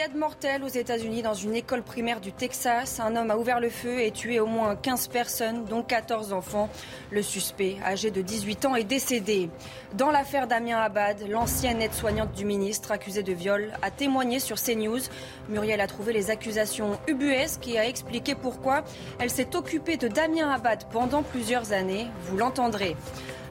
Fusillade 0.00 0.18
mortelle 0.18 0.64
aux 0.64 0.68
États-Unis 0.68 1.20
dans 1.20 1.34
une 1.34 1.54
école 1.54 1.82
primaire 1.82 2.22
du 2.22 2.32
Texas. 2.32 3.00
Un 3.00 3.16
homme 3.16 3.30
a 3.30 3.36
ouvert 3.36 3.60
le 3.60 3.68
feu 3.68 4.00
et 4.00 4.10
tué 4.10 4.40
au 4.40 4.46
moins 4.46 4.74
15 4.74 5.08
personnes, 5.08 5.66
dont 5.66 5.82
14 5.82 6.32
enfants. 6.32 6.70
Le 7.10 7.20
suspect, 7.20 7.76
âgé 7.84 8.10
de 8.10 8.22
18 8.22 8.64
ans, 8.64 8.76
est 8.76 8.84
décédé. 8.84 9.50
Dans 9.92 10.10
l'affaire 10.10 10.46
Damien 10.46 10.78
Abad, 10.78 11.28
l'ancienne 11.28 11.82
aide-soignante 11.82 12.32
du 12.32 12.46
ministre 12.46 12.92
accusée 12.92 13.22
de 13.22 13.34
viol 13.34 13.72
a 13.82 13.90
témoigné 13.90 14.40
sur 14.40 14.56
CNews. 14.56 15.02
Muriel 15.50 15.82
a 15.82 15.86
trouvé 15.86 16.14
les 16.14 16.30
accusations 16.30 16.98
ubuesques 17.06 17.68
et 17.68 17.78
a 17.78 17.86
expliqué 17.86 18.34
pourquoi 18.34 18.84
elle 19.18 19.28
s'est 19.28 19.54
occupée 19.54 19.98
de 19.98 20.08
Damien 20.08 20.50
Abad 20.50 20.84
pendant 20.90 21.22
plusieurs 21.22 21.72
années. 21.74 22.06
Vous 22.22 22.38
l'entendrez. 22.38 22.96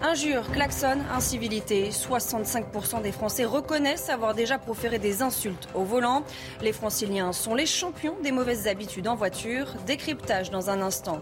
Injures, 0.02 0.50
klaxons, 0.54 1.02
incivilités. 1.14 1.90
65% 1.90 3.02
des 3.02 3.12
Français 3.12 3.44
reconnaissent 3.44 4.10
avoir 4.10 4.34
déjà 4.34 4.58
proféré 4.58 4.98
des 4.98 5.22
insultes 5.22 5.68
au 5.76 5.84
volant. 5.84 6.24
Les 6.62 6.72
franciliens 6.72 7.34
sont 7.34 7.54
les 7.54 7.66
champions 7.66 8.16
des 8.24 8.32
mauvaises 8.32 8.68
habitudes 8.68 9.10
en 9.10 9.16
voiture. 9.16 9.74
Décryptage 9.86 10.52
dans 10.52 10.70
un 10.70 10.82
instant. 10.82 11.20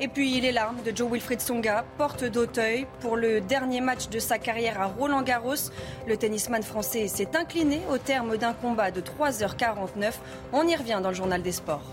Et 0.00 0.08
puis 0.08 0.40
les 0.40 0.50
larmes 0.50 0.82
de 0.84 0.94
Joe 0.94 1.08
Wilfried 1.12 1.40
Songa, 1.40 1.84
porte 1.98 2.24
d'Auteuil. 2.24 2.88
Pour 3.00 3.16
le 3.16 3.40
dernier 3.40 3.80
match 3.80 4.08
de 4.08 4.18
sa 4.18 4.38
carrière 4.38 4.80
à 4.80 4.86
Roland 4.86 5.22
Garros, 5.22 5.70
le 6.08 6.16
tennisman 6.16 6.64
français 6.64 7.06
s'est 7.06 7.36
incliné 7.36 7.80
au 7.92 7.98
terme 7.98 8.36
d'un 8.38 8.54
combat 8.54 8.90
de 8.90 9.02
3h49. 9.02 10.14
On 10.52 10.66
y 10.66 10.74
revient 10.74 10.98
dans 11.00 11.10
le 11.10 11.14
journal 11.14 11.42
des 11.42 11.52
sports. 11.52 11.84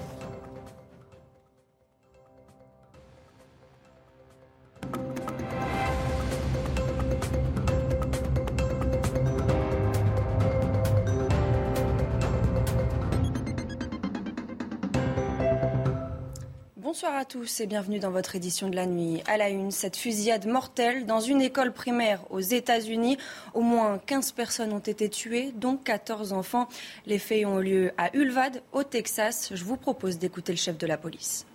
Bonsoir 17.03 17.19
à 17.19 17.25
tous 17.25 17.59
et 17.59 17.67
bienvenue 17.67 17.99
dans 17.99 18.11
votre 18.11 18.37
édition 18.37 18.69
de 18.69 18.77
la 18.77 18.85
nuit. 18.85 19.21
À 19.27 19.35
la 19.35 19.49
une, 19.49 19.71
cette 19.71 19.97
fusillade 19.97 20.47
mortelle 20.47 21.05
dans 21.05 21.19
une 21.19 21.41
école 21.41 21.73
primaire 21.73 22.21
aux 22.29 22.39
États-Unis. 22.39 23.17
Au 23.53 23.59
moins 23.59 23.97
15 23.97 24.31
personnes 24.31 24.71
ont 24.71 24.79
été 24.79 25.09
tuées, 25.09 25.51
dont 25.53 25.75
14 25.75 26.31
enfants. 26.31 26.69
Les 27.05 27.19
faits 27.19 27.45
ont 27.45 27.59
eu 27.59 27.63
lieu 27.63 27.91
à 27.97 28.15
Ulvad, 28.15 28.63
au 28.71 28.83
Texas. 28.83 29.51
Je 29.53 29.65
vous 29.65 29.75
propose 29.75 30.17
d'écouter 30.17 30.53
le 30.53 30.57
chef 30.57 30.77
de 30.77 30.87
la 30.87 30.95
police. 30.95 31.45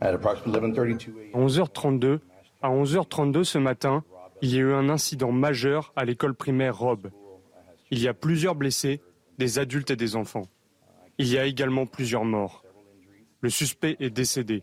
À 0.00 0.14
11h32, 0.14 2.20
à 2.62 2.70
11h32 2.70 3.42
ce 3.42 3.58
matin, 3.58 4.04
il 4.42 4.54
y 4.54 4.58
a 4.58 4.60
eu 4.60 4.74
un 4.74 4.90
incident 4.90 5.32
majeur 5.32 5.92
à 5.96 6.04
l'école 6.04 6.36
primaire 6.36 6.78
Rob. 6.78 7.10
Il 7.90 8.00
y 8.00 8.06
a 8.06 8.14
plusieurs 8.14 8.54
blessés, 8.54 9.00
des 9.38 9.58
adultes 9.58 9.90
et 9.90 9.96
des 9.96 10.14
enfants. 10.14 10.46
Il 11.18 11.26
y 11.26 11.36
a 11.36 11.46
également 11.46 11.86
plusieurs 11.86 12.24
morts. 12.24 12.63
Le 13.44 13.50
suspect 13.50 13.98
est 14.00 14.08
décédé. 14.08 14.62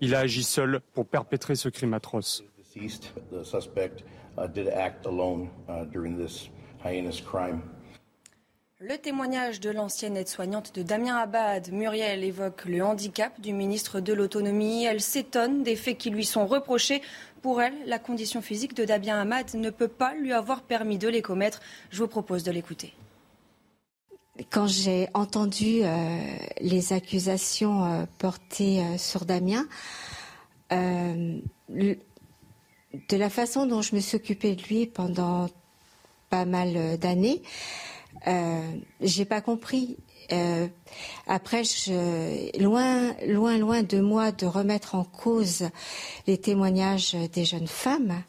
Il 0.00 0.14
a 0.14 0.20
agi 0.20 0.44
seul 0.44 0.78
pour 0.92 1.04
perpétrer 1.04 1.56
ce 1.56 1.68
crime 1.68 1.94
atroce. 1.94 2.44
Le 8.78 8.98
témoignage 8.98 9.58
de 9.58 9.70
l'ancienne 9.70 10.16
aide-soignante 10.16 10.72
de 10.76 10.84
Damien 10.84 11.16
Abad, 11.16 11.72
Muriel, 11.72 12.22
évoque 12.22 12.66
le 12.66 12.84
handicap 12.84 13.40
du 13.40 13.52
ministre 13.52 13.98
de 13.98 14.12
l'Autonomie. 14.12 14.84
Elle 14.84 15.00
s'étonne 15.00 15.64
des 15.64 15.74
faits 15.74 15.98
qui 15.98 16.10
lui 16.10 16.24
sont 16.24 16.46
reprochés. 16.46 17.02
Pour 17.42 17.60
elle, 17.60 17.74
la 17.86 17.98
condition 17.98 18.42
physique 18.42 18.76
de 18.76 18.84
Damien 18.84 19.22
Abad 19.22 19.54
ne 19.54 19.70
peut 19.70 19.88
pas 19.88 20.14
lui 20.14 20.32
avoir 20.32 20.62
permis 20.62 20.98
de 20.98 21.08
les 21.08 21.20
commettre. 21.20 21.60
Je 21.90 21.98
vous 21.98 22.08
propose 22.08 22.44
de 22.44 22.52
l'écouter. 22.52 22.94
Quand 24.50 24.66
j'ai 24.66 25.08
entendu 25.14 25.82
euh, 25.82 26.18
les 26.60 26.92
accusations 26.92 27.84
euh, 27.84 28.04
portées 28.18 28.80
euh, 28.80 28.98
sur 28.98 29.24
Damien, 29.26 29.66
de 30.70 31.96
la 33.12 33.30
façon 33.30 33.66
dont 33.66 33.80
je 33.80 33.94
me 33.94 34.00
suis 34.00 34.16
occupée 34.16 34.56
de 34.56 34.62
lui 34.64 34.86
pendant 34.86 35.48
pas 36.30 36.46
mal 36.46 36.98
d'années, 36.98 37.42
j'ai 39.00 39.24
pas 39.24 39.40
compris. 39.40 39.96
après, 41.28 41.62
loin, 42.58 43.12
loin, 43.24 43.56
loin 43.56 43.82
de 43.84 44.00
moi 44.00 44.32
de 44.32 44.46
remettre 44.46 44.96
en 44.96 45.04
cause 45.04 45.68
les 46.26 46.38
témoignages 46.38 47.14
des 47.32 47.44
jeunes 47.44 47.68
femmes, 47.68 48.20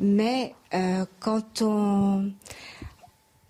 mais 0.00 0.54
quand 1.20 1.62
on 1.62 2.32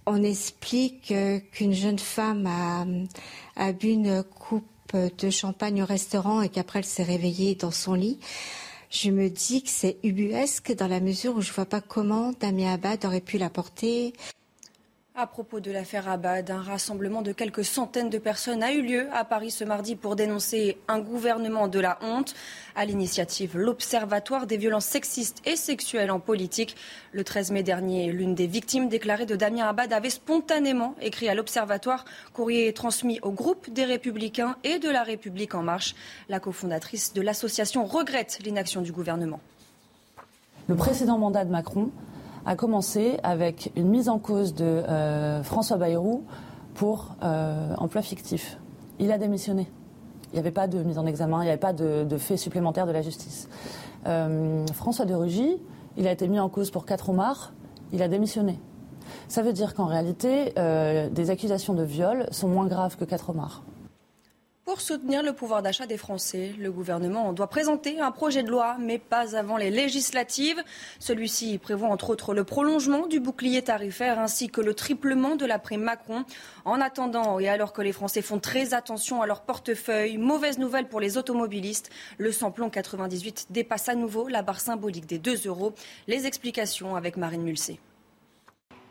on 0.06 0.22
explique 0.22 1.12
qu'une 1.52 1.72
jeune 1.72 1.98
femme 1.98 2.46
a, 3.56 3.72
bu 3.72 3.88
une 3.88 4.22
coupe 4.22 4.66
de 4.94 5.30
champagne 5.30 5.82
au 5.82 5.86
restaurant 5.86 6.42
et 6.42 6.48
qu'après 6.48 6.80
elle 6.80 6.84
s'est 6.84 7.02
réveillée 7.02 7.54
dans 7.54 7.70
son 7.70 7.94
lit. 7.94 8.18
Je 8.90 9.10
me 9.10 9.30
dis 9.30 9.62
que 9.62 9.70
c'est 9.70 9.96
ubuesque 10.02 10.74
dans 10.76 10.88
la 10.88 11.00
mesure 11.00 11.36
où 11.36 11.40
je 11.40 11.50
ne 11.50 11.54
vois 11.54 11.64
pas 11.64 11.80
comment 11.80 12.32
Damien 12.40 12.74
Abad 12.74 13.04
aurait 13.06 13.22
pu 13.22 13.38
la 13.38 13.48
porter. 13.48 14.12
À 15.14 15.26
propos 15.26 15.60
de 15.60 15.70
l'affaire 15.70 16.08
Abad, 16.08 16.50
un 16.50 16.62
rassemblement 16.62 17.20
de 17.20 17.32
quelques 17.32 17.66
centaines 17.66 18.08
de 18.08 18.16
personnes 18.16 18.62
a 18.62 18.72
eu 18.72 18.80
lieu 18.80 19.08
à 19.12 19.26
Paris 19.26 19.50
ce 19.50 19.62
mardi 19.62 19.94
pour 19.94 20.16
dénoncer 20.16 20.78
un 20.88 21.00
gouvernement 21.00 21.68
de 21.68 21.78
la 21.80 21.98
honte. 22.00 22.32
À 22.74 22.86
l'initiative 22.86 23.58
l'Observatoire 23.58 24.46
des 24.46 24.56
violences 24.56 24.86
sexistes 24.86 25.42
et 25.44 25.56
sexuelles 25.56 26.10
en 26.10 26.18
politique. 26.18 26.76
Le 27.12 27.24
13 27.24 27.50
mai 27.50 27.62
dernier, 27.62 28.10
l'une 28.10 28.34
des 28.34 28.46
victimes 28.46 28.88
déclarées 28.88 29.26
de 29.26 29.36
Damien 29.36 29.68
Abad 29.68 29.92
avait 29.92 30.08
spontanément 30.08 30.94
écrit 31.02 31.28
à 31.28 31.34
l'Observatoire, 31.34 32.06
courrier 32.32 32.72
transmis 32.72 33.20
au 33.20 33.32
groupe 33.32 33.68
des 33.68 33.84
Républicains 33.84 34.56
et 34.64 34.78
de 34.78 34.88
la 34.88 35.02
République 35.02 35.54
en 35.54 35.62
marche. 35.62 35.94
La 36.30 36.40
cofondatrice 36.40 37.12
de 37.12 37.20
l'association 37.20 37.84
regrette 37.84 38.38
l'inaction 38.42 38.80
du 38.80 38.92
gouvernement. 38.92 39.40
Le 40.68 40.74
précédent 40.74 41.18
mandat 41.18 41.44
de 41.44 41.50
Macron 41.50 41.90
a 42.46 42.56
commencé 42.56 43.18
avec 43.22 43.72
une 43.76 43.88
mise 43.88 44.08
en 44.08 44.18
cause 44.18 44.54
de 44.54 44.64
euh, 44.64 45.42
François 45.42 45.76
Bayrou 45.76 46.24
pour 46.74 47.14
euh, 47.22 47.74
emploi 47.78 48.02
fictif. 48.02 48.58
Il 48.98 49.12
a 49.12 49.18
démissionné. 49.18 49.68
Il 50.32 50.34
n'y 50.34 50.40
avait 50.40 50.50
pas 50.50 50.66
de 50.66 50.82
mise 50.82 50.98
en 50.98 51.06
examen, 51.06 51.42
il 51.42 51.44
n'y 51.44 51.50
avait 51.50 51.58
pas 51.58 51.74
de, 51.74 52.04
de 52.04 52.16
fait 52.16 52.36
supplémentaire 52.36 52.86
de 52.86 52.92
la 52.92 53.02
justice. 53.02 53.48
Euh, 54.06 54.66
François 54.72 55.04
de 55.04 55.14
Rugy, 55.14 55.58
il 55.96 56.06
a 56.06 56.12
été 56.12 56.26
mis 56.26 56.40
en 56.40 56.48
cause 56.48 56.70
pour 56.70 56.86
quatre 56.86 57.10
homards, 57.10 57.52
il 57.92 58.02
a 58.02 58.08
démissionné. 58.08 58.58
Ça 59.28 59.42
veut 59.42 59.52
dire 59.52 59.74
qu'en 59.74 59.84
réalité, 59.84 60.54
des 60.56 61.30
accusations 61.30 61.74
de 61.74 61.82
viol 61.82 62.26
sont 62.30 62.48
moins 62.48 62.66
graves 62.66 62.96
que 62.96 63.04
quatre 63.04 63.30
homards. 63.30 63.62
Pour 64.64 64.80
soutenir 64.80 65.24
le 65.24 65.32
pouvoir 65.32 65.60
d'achat 65.60 65.86
des 65.86 65.96
Français, 65.96 66.54
le 66.56 66.70
gouvernement 66.70 67.32
doit 67.32 67.48
présenter 67.48 67.98
un 67.98 68.12
projet 68.12 68.44
de 68.44 68.48
loi, 68.48 68.76
mais 68.78 69.00
pas 69.00 69.36
avant 69.36 69.56
les 69.56 69.72
législatives. 69.72 70.62
Celui-ci 71.00 71.58
prévoit 71.58 71.88
entre 71.88 72.10
autres 72.10 72.32
le 72.32 72.44
prolongement 72.44 73.08
du 73.08 73.18
bouclier 73.18 73.62
tarifaire 73.62 74.20
ainsi 74.20 74.48
que 74.48 74.60
le 74.60 74.72
triplement 74.72 75.34
de 75.34 75.46
la 75.46 75.58
prime 75.58 75.82
Macron. 75.82 76.24
En 76.64 76.80
attendant, 76.80 77.40
et 77.40 77.48
alors 77.48 77.72
que 77.72 77.82
les 77.82 77.90
Français 77.90 78.22
font 78.22 78.38
très 78.38 78.72
attention 78.72 79.20
à 79.20 79.26
leur 79.26 79.40
portefeuille, 79.42 80.16
mauvaise 80.16 80.58
nouvelle 80.58 80.86
pour 80.86 81.00
les 81.00 81.18
automobilistes, 81.18 81.90
le 82.18 82.30
samplon 82.30 82.70
98 82.70 83.48
dépasse 83.50 83.88
à 83.88 83.96
nouveau 83.96 84.28
la 84.28 84.42
barre 84.42 84.60
symbolique 84.60 85.06
des 85.06 85.18
2 85.18 85.48
euros. 85.48 85.74
Les 86.06 86.26
explications 86.26 86.94
avec 86.94 87.16
Marine 87.16 87.42
Mulsé. 87.42 87.80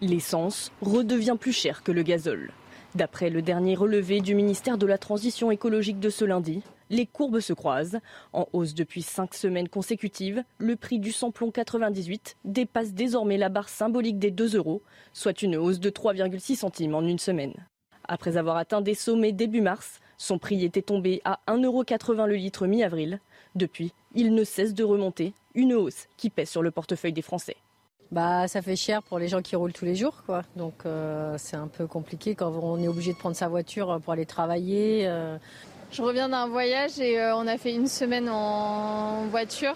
L'essence 0.01 0.73
redevient 0.81 1.37
plus 1.39 1.53
chère 1.53 1.81
que 1.81 1.93
le 1.93 2.03
gazole. 2.03 2.51
D'après 2.93 3.29
le 3.29 3.41
dernier 3.41 3.75
relevé 3.75 4.19
du 4.19 4.35
ministère 4.35 4.77
de 4.77 4.85
la 4.85 4.97
Transition 4.97 5.49
écologique 5.49 6.01
de 6.01 6.09
ce 6.09 6.25
lundi, 6.25 6.61
les 6.89 7.05
courbes 7.05 7.39
se 7.39 7.53
croisent. 7.53 7.99
En 8.33 8.49
hausse 8.51 8.73
depuis 8.73 9.01
cinq 9.01 9.33
semaines 9.33 9.69
consécutives, 9.69 10.43
le 10.57 10.75
prix 10.75 10.99
du 10.99 11.13
samplon 11.13 11.51
98 11.51 12.35
dépasse 12.43 12.91
désormais 12.93 13.37
la 13.37 13.47
barre 13.47 13.69
symbolique 13.69 14.19
des 14.19 14.29
2 14.29 14.57
euros, 14.57 14.81
soit 15.13 15.41
une 15.41 15.55
hausse 15.55 15.79
de 15.79 15.89
3,6 15.89 16.57
centimes 16.57 16.93
en 16.93 17.01
une 17.01 17.19
semaine. 17.19 17.53
Après 18.09 18.35
avoir 18.35 18.57
atteint 18.57 18.81
des 18.81 18.95
sommets 18.95 19.31
début 19.31 19.61
mars, 19.61 20.01
son 20.17 20.37
prix 20.37 20.65
était 20.65 20.81
tombé 20.81 21.21
à 21.23 21.39
1,80 21.47 21.63
euros 21.65 22.27
le 22.27 22.35
litre 22.35 22.67
mi-avril. 22.67 23.21
Depuis, 23.55 23.93
il 24.15 24.35
ne 24.35 24.43
cesse 24.43 24.73
de 24.73 24.83
remonter, 24.83 25.33
une 25.55 25.73
hausse 25.73 26.07
qui 26.17 26.29
pèse 26.29 26.49
sur 26.49 26.61
le 26.61 26.71
portefeuille 26.71 27.13
des 27.13 27.21
Français. 27.21 27.55
Bah, 28.11 28.49
ça 28.49 28.61
fait 28.61 28.75
cher 28.75 29.01
pour 29.01 29.19
les 29.19 29.29
gens 29.29 29.41
qui 29.41 29.55
roulent 29.55 29.71
tous 29.71 29.85
les 29.85 29.95
jours, 29.95 30.23
quoi. 30.25 30.43
Donc 30.57 30.85
euh, 30.85 31.35
c'est 31.37 31.55
un 31.55 31.67
peu 31.67 31.87
compliqué 31.87 32.35
quand 32.35 32.51
on 32.51 32.77
est 32.81 32.89
obligé 32.89 33.13
de 33.13 33.17
prendre 33.17 33.35
sa 33.37 33.47
voiture 33.47 33.99
pour 34.03 34.13
aller 34.13 34.25
travailler. 34.25 35.07
Euh. 35.07 35.37
Je 35.91 36.01
reviens 36.01 36.27
d'un 36.27 36.47
voyage 36.47 36.99
et 36.99 37.19
euh, 37.19 37.35
on 37.35 37.47
a 37.47 37.57
fait 37.57 37.73
une 37.73 37.87
semaine 37.87 38.27
en 38.29 39.27
voiture 39.27 39.75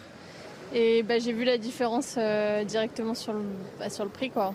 et 0.73 1.01
bah, 1.03 1.17
j'ai 1.19 1.31
vu 1.31 1.45
la 1.45 1.57
différence 1.57 2.17
directement 2.67 3.13
sur 3.13 3.33
le, 3.33 3.41
bah, 3.79 3.89
sur 3.89 4.03
le 4.03 4.09
prix, 4.11 4.29
quoi. 4.29 4.53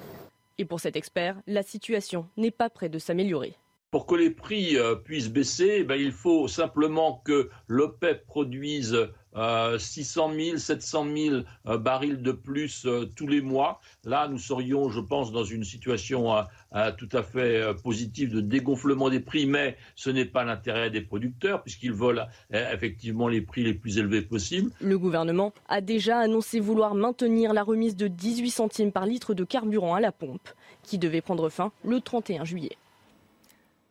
Et 0.59 0.67
pour 0.67 0.79
cet 0.79 0.95
expert, 0.97 1.37
la 1.47 1.63
situation 1.63 2.27
n'est 2.37 2.51
pas 2.51 2.69
près 2.69 2.91
de 2.91 2.99
s'améliorer. 2.99 3.55
Pour 3.91 4.07
que 4.07 4.15
les 4.15 4.31
prix 4.31 4.77
puissent 5.05 5.31
baisser, 5.31 5.87
eh 5.89 6.01
il 6.01 6.13
faut 6.13 6.49
simplement 6.49 7.23
que 7.25 7.51
l'OPEP 7.67 8.27
produise 8.27 9.09
600 9.35 10.33
000, 10.35 10.57
700 10.59 11.07
000 11.17 11.79
barils 11.79 12.23
de 12.23 12.33
plus 12.33 12.87
euh, 12.87 13.09
tous 13.17 13.27
les 13.27 13.41
mois. 13.41 13.81
Là, 14.05 14.29
nous 14.29 14.39
serions, 14.39 14.91
je 14.91 15.01
pense, 15.01 15.33
dans 15.33 15.45
une 15.45 15.65
situation 15.65 16.35
euh, 16.37 16.43
euh, 16.75 16.93
tout 16.97 17.09
à 17.13 17.23
fait 17.23 17.75
positive 17.83 18.33
de 18.33 18.41
dégonflement 18.41 19.11
des 19.11 19.21
prix, 19.21 19.47
mais 19.47 19.77
ce 19.95 20.11
n'est 20.11 20.25
pas 20.25 20.45
l'intérêt 20.45 20.91
des 20.91 21.01
producteurs 21.01 21.63
puisqu'ils 21.63 21.93
veulent 21.93 22.27
effectivement 22.53 23.29
les 23.29 23.41
prix 23.41 23.65
les 23.65 23.75
plus 23.75 23.99
élevés 23.99 24.23
possibles. 24.23 24.71
Le 24.81 24.99
gouvernement 24.99 25.53
a 25.69 25.81
déjà 25.81 26.19
annoncé 26.19 26.61
vouloir 26.61 26.95
maintenir 26.95 27.53
la 27.53 27.63
remise 27.63 27.97
de 27.97 28.09
18 28.09 28.51
centimes 28.51 28.93
par 28.93 29.07
litre 29.07 29.35
de 29.35 29.45
carburant 29.45 29.95
à 29.95 30.01
la 30.01 30.13
pompe, 30.13 30.49
qui 30.83 30.99
devait 30.99 31.21
prendre 31.21 31.49
fin 31.49 31.73
le 31.85 32.01
31 32.01 32.45
juillet. 32.45 32.77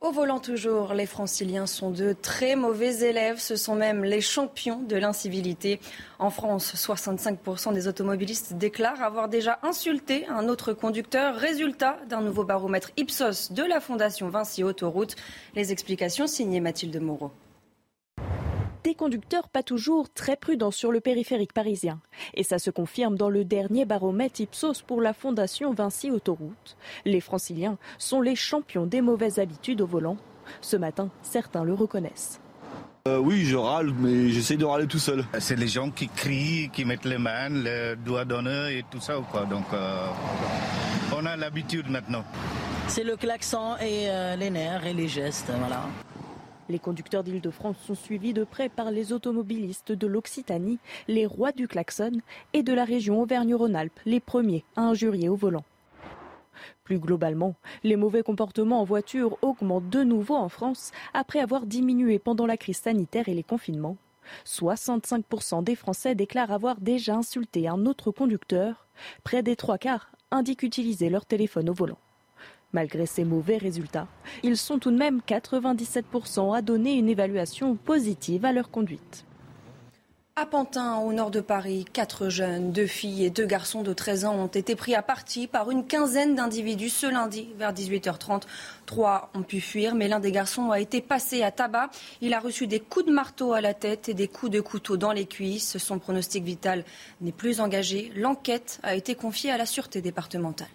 Au 0.02 0.12
volant 0.12 0.40
toujours, 0.40 0.94
les 0.94 1.06
franciliens 1.06 1.66
sont 1.66 1.92
de 1.92 2.14
très 2.14 2.56
mauvais 2.56 3.00
élèves. 3.00 3.40
Ce 3.40 3.58
sont 3.58 3.76
même 3.76 4.06
les 4.06 4.22
champions 4.22 4.80
de 4.80 4.96
l'incivilité. 4.96 5.82
En 6.20 6.30
France, 6.30 6.74
65% 6.74 7.74
des 7.74 7.90
automobilistes 7.90 8.54
déclarent 8.54 9.02
avoir 9.02 9.28
déjà 9.28 9.60
insulté 9.62 10.26
un 10.30 10.48
autre 10.48 10.72
conducteur. 10.72 11.36
Résultat 11.36 11.98
d'un 12.08 12.22
nouveau 12.22 12.46
baromètre 12.46 12.92
Ipsos 12.96 13.52
de 13.52 13.64
la 13.64 13.82
Fondation 13.82 14.30
Vinci 14.30 14.64
Autoroute. 14.64 15.18
Les 15.54 15.74
explications 15.74 16.28
signées 16.28 16.62
Mathilde 16.62 17.02
Moreau 17.02 17.32
des 18.90 18.96
conducteurs 18.96 19.50
pas 19.50 19.62
toujours 19.62 20.12
très 20.12 20.36
prudents 20.36 20.72
sur 20.72 20.92
le 20.92 21.00
périphérique 21.00 21.54
parisien. 21.54 22.00
Et 22.34 22.42
ça 22.42 22.58
se 22.58 22.72
confirme 22.72 23.16
dans 23.20 23.30
le 23.30 23.46
dernier 23.46 23.86
baromètre 23.86 24.42
Ipsos 24.42 24.82
pour 24.82 25.00
la 25.00 25.14
Fondation 25.14 25.76
Vinci 25.76 26.10
Autoroute. 26.10 26.76
Les 27.06 27.22
franciliens 27.22 27.78
sont 28.00 28.20
les 28.20 28.36
champions 28.36 28.88
des 28.88 29.02
mauvaises 29.02 29.38
habitudes 29.38 29.82
au 29.82 29.86
volant. 29.86 30.18
Ce 30.62 30.76
matin, 30.76 31.12
certains 31.22 31.64
le 31.64 31.76
reconnaissent. 31.76 32.42
Euh, 33.08 33.20
oui, 33.20 33.46
je 33.46 33.58
râle, 33.58 33.94
mais 33.96 34.32
j'essaie 34.32 34.58
de 34.58 34.66
râler 34.66 34.88
tout 34.88 34.98
seul. 34.98 35.24
C'est 35.38 35.56
les 35.56 35.68
gens 35.68 35.92
qui 35.92 36.08
crient, 36.08 36.72
qui 36.74 36.84
mettent 36.84 37.06
les 37.06 37.20
mains, 37.20 37.50
les 37.50 37.94
doigts 37.96 38.26
d'honneur 38.26 38.70
et 38.70 38.84
tout 38.90 39.00
ça. 39.00 39.18
Quoi. 39.32 39.46
Donc, 39.46 39.66
euh, 39.72 40.08
on 41.16 41.28
a 41.28 41.38
l'habitude 41.38 41.92
maintenant. 41.92 42.24
C'est 42.88 43.04
le 43.04 43.16
klaxon 43.16 43.76
et 43.80 44.10
euh, 44.10 44.36
les 44.36 44.50
nerfs 44.50 44.88
et 44.88 44.94
les 44.94 45.08
gestes, 45.08 45.52
voilà. 45.60 45.84
Les 46.70 46.78
conducteurs 46.80 47.24
d'Île-de-France 47.24 47.78
sont 47.86 47.96
suivis 47.96 48.34
de 48.34 48.44
près 48.44 48.70
par 48.70 48.92
les 48.92 49.12
automobilistes 49.12 49.92
de 49.92 50.06
l'Occitanie, 50.06 50.78
les 51.08 51.26
rois 51.26 51.52
du 51.52 51.68
klaxon, 51.68 52.12
et 52.54 52.62
de 52.62 52.74
la 52.74 52.86
région 52.86 53.20
Auvergne-Rhône-Alpes, 53.22 54.00
les 54.06 54.20
premiers 54.20 54.64
à 54.76 54.82
injurier 54.82 55.30
au 55.30 55.36
volant. 55.36 55.66
Plus 56.84 57.00
globalement, 57.00 57.56
les 57.84 57.96
mauvais 57.96 58.22
comportements 58.22 58.82
en 58.82 58.84
voiture 58.84 59.38
augmentent 59.42 59.90
de 59.90 60.04
nouveau 60.04 60.36
en 60.36 60.50
France 60.50 60.92
après 61.16 61.40
avoir 61.40 61.66
diminué 61.66 62.20
pendant 62.20 62.46
la 62.46 62.58
crise 62.58 62.78
sanitaire 62.78 63.30
et 63.30 63.34
les 63.34 63.44
confinements. 63.44 63.98
65% 64.46 65.64
des 65.64 65.76
Français 65.76 66.14
déclarent 66.14 66.52
avoir 66.52 66.80
déjà 66.80 67.16
insulté 67.16 67.68
un 67.68 67.88
autre 67.88 68.12
conducteur. 68.12 68.86
Près 69.24 69.42
des 69.42 69.56
trois 69.56 69.80
quarts 69.80 70.12
indiquent 70.30 70.64
utiliser 70.64 71.10
leur 71.10 71.26
téléphone 71.26 71.70
au 71.70 71.74
volant. 71.74 71.98
Malgré 72.72 73.06
ces 73.06 73.24
mauvais 73.24 73.58
résultats, 73.58 74.08
ils 74.44 74.58
sont 74.58 74.78
tout 74.78 74.92
de 74.92 74.98
même 74.98 75.22
97% 75.28 76.56
à 76.56 76.62
donner 76.62 76.94
une 76.94 77.10
évaluation 77.10 77.76
positive 77.76 78.46
à 78.46 78.52
leur 78.52 78.70
conduite. 78.70 79.26
À 80.42 80.46
Pantin, 80.46 81.00
au 81.00 81.12
nord 81.12 81.32
de 81.32 81.42
Paris, 81.42 81.84
quatre 81.92 82.30
jeunes, 82.30 82.72
deux 82.72 82.88
filles 82.88 83.26
et 83.26 83.30
deux 83.30 83.46
garçons 83.46 83.82
de 83.82 83.92
13 83.92 84.24
ans 84.24 84.36
ont 84.36 84.48
été 84.48 84.74
pris 84.74 84.96
à 84.96 85.02
partie 85.02 85.48
par 85.48 85.70
une 85.70 85.86
quinzaine 85.86 86.34
d'individus 86.34 86.92
ce 86.92 87.08
lundi 87.08 87.50
vers 87.58 87.74
18h30. 87.74 88.44
Trois 88.86 89.32
ont 89.34 89.44
pu 89.44 89.60
fuir, 89.60 89.96
mais 89.96 90.08
l'un 90.08 90.22
des 90.22 90.32
garçons 90.32 90.72
a 90.72 90.80
été 90.80 91.02
passé 91.02 91.44
à 91.44 91.52
tabac. 91.52 91.90
Il 92.22 92.34
a 92.34 92.40
reçu 92.40 92.68
des 92.68 92.80
coups 92.80 93.08
de 93.08 93.12
marteau 93.12 93.52
à 93.52 93.60
la 93.60 93.74
tête 93.74 94.08
et 94.08 94.14
des 94.14 94.30
coups 94.30 94.54
de 94.54 94.62
couteau 94.62 94.96
dans 94.96 95.12
les 95.12 95.26
cuisses. 95.26 95.78
Son 95.78 96.00
pronostic 96.00 96.46
vital 96.46 96.86
n'est 97.20 97.34
plus 97.34 97.60
engagé. 97.60 98.10
L'enquête 98.16 98.80
a 98.84 98.96
été 98.96 99.16
confiée 99.16 99.52
à 99.52 99.58
la 99.58 99.66
sûreté 99.66 100.02
départementale. 100.02 100.70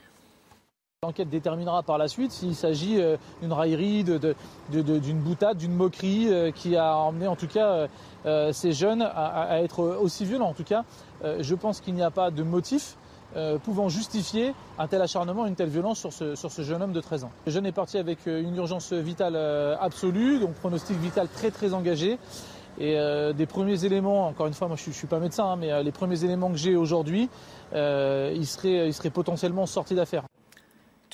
L'enquête 1.05 1.29
déterminera 1.29 1.83
par 1.83 1.99
la 1.99 2.09
suite 2.09 2.33
s'il 2.33 2.55
s'agit 2.55 2.99
euh, 2.99 3.19
d'une 3.43 3.53
raillerie, 3.53 4.05
d'une 4.05 5.19
boutade, 5.19 5.59
d'une 5.59 5.75
moquerie 5.75 6.29
euh, 6.33 6.51
qui 6.51 6.77
a 6.77 6.97
emmené 6.97 7.27
en 7.27 7.37
tout 7.37 7.47
cas 7.47 7.89
euh, 8.25 8.53
ces 8.55 8.73
jeunes 8.73 9.03
à, 9.03 9.61
être 9.61 9.81
aussi 9.83 10.25
violents. 10.25 10.49
En 10.49 10.55
tout 10.55 10.65
cas, 10.65 10.85
je 11.23 11.55
pense 11.55 11.83
qu'il 11.83 11.93
n'y 11.93 12.03
a 12.03 12.11
pas 12.11 12.31
de 12.31 12.43
motif 12.43 12.97
pouvant 13.65 13.89
justifier 13.89 14.55
un 14.79 14.87
tel 14.87 15.03
acharnement, 15.03 15.45
une 15.45 15.56
telle 15.56 15.69
violence 15.69 15.99
sur 15.99 16.12
ce, 16.12 16.62
jeune 16.62 16.83
homme 16.83 16.93
de 16.93 17.01
13 17.01 17.25
ans. 17.25 17.31
Le 17.45 17.53
jeune 17.53 17.67
est 17.67 17.73
parti 17.73 17.99
avec 17.99 18.27
une 18.27 18.56
urgence 18.56 18.93
vitale 18.93 19.37
absolue, 19.81 20.39
donc 20.39 20.55
pronostic 20.55 20.97
vital 20.99 21.29
très 21.29 21.51
très 21.51 21.75
engagé. 21.75 22.19
Et 22.79 22.97
des 23.35 23.47
premiers 23.47 23.85
éléments, 23.85 24.29
encore 24.29 24.47
une 24.47 24.55
fois, 24.55 24.69
moi 24.69 24.77
je 24.77 24.89
ne 24.89 24.95
suis 24.95 25.09
pas 25.09 25.19
médecin, 25.19 25.45
hein, 25.45 25.56
mais 25.56 25.83
les 25.83 25.93
premiers 25.93 26.25
éléments 26.25 26.51
que 26.51 26.59
j'ai 26.59 26.77
aujourd'hui, 26.77 27.29
il, 27.73 28.47
serait, 28.47 28.87
il 28.87 28.95
serait 28.95 29.11
potentiellement 29.11 29.67
sorti 29.67 29.95
d'affaire. 29.95 30.25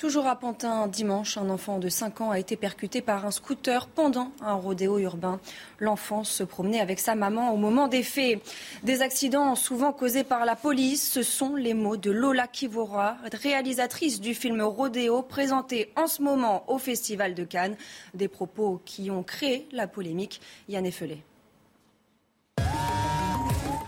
Toujours 0.01 0.25
à 0.25 0.35
Pantin, 0.35 0.87
dimanche, 0.87 1.37
un 1.37 1.51
enfant 1.51 1.77
de 1.77 1.87
5 1.87 2.21
ans 2.21 2.31
a 2.31 2.39
été 2.39 2.55
percuté 2.55 3.01
par 3.01 3.23
un 3.23 3.29
scooter 3.29 3.85
pendant 3.85 4.31
un 4.41 4.55
rodéo 4.55 4.97
urbain. 4.97 5.39
L'enfant 5.77 6.23
se 6.23 6.41
promenait 6.41 6.79
avec 6.79 6.99
sa 6.99 7.13
maman 7.13 7.53
au 7.53 7.55
moment 7.55 7.87
des 7.87 8.01
faits. 8.01 8.41
Des 8.81 9.03
accidents 9.03 9.53
souvent 9.53 9.93
causés 9.93 10.23
par 10.23 10.43
la 10.43 10.55
police, 10.55 11.07
ce 11.07 11.21
sont 11.21 11.55
les 11.55 11.75
mots 11.75 11.97
de 11.97 12.09
Lola 12.09 12.47
Kivora, 12.47 13.17
réalisatrice 13.31 14.19
du 14.19 14.33
film 14.33 14.63
Rodéo, 14.63 15.21
présenté 15.21 15.93
en 15.95 16.07
ce 16.07 16.23
moment 16.23 16.63
au 16.67 16.79
Festival 16.79 17.35
de 17.35 17.43
Cannes. 17.43 17.75
Des 18.15 18.27
propos 18.27 18.81
qui 18.83 19.11
ont 19.11 19.21
créé 19.21 19.67
la 19.71 19.85
polémique. 19.85 20.41
Yann 20.67 20.83
Effelé. 20.83 21.23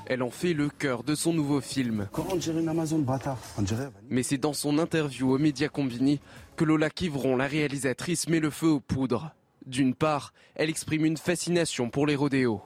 Elle 0.06 0.22
en 0.22 0.30
fait 0.30 0.54
le 0.54 0.70
cœur 0.70 1.04
de 1.04 1.16
son 1.16 1.34
nouveau 1.34 1.62
film. 1.62 2.08
Mais 4.10 4.24
c'est 4.24 4.38
dans 4.38 4.54
son 4.54 4.78
interview 4.78 5.34
aux 5.34 5.38
médias 5.38 5.70
combinés 5.70 6.20
que 6.56 6.66
Lola 6.66 6.90
Kivron, 6.90 7.38
la 7.38 7.48
réalisatrice, 7.48 8.28
met 8.28 8.40
le 8.40 8.50
feu 8.50 8.68
aux 8.68 8.80
poudres. 8.80 9.32
D'une 9.66 9.96
part, 9.96 10.34
elle 10.56 10.70
exprime 10.70 11.06
une 11.06 11.18
fascination 11.18 11.90
pour 11.90 12.06
les 12.06 12.16
rodéos. 12.16 12.62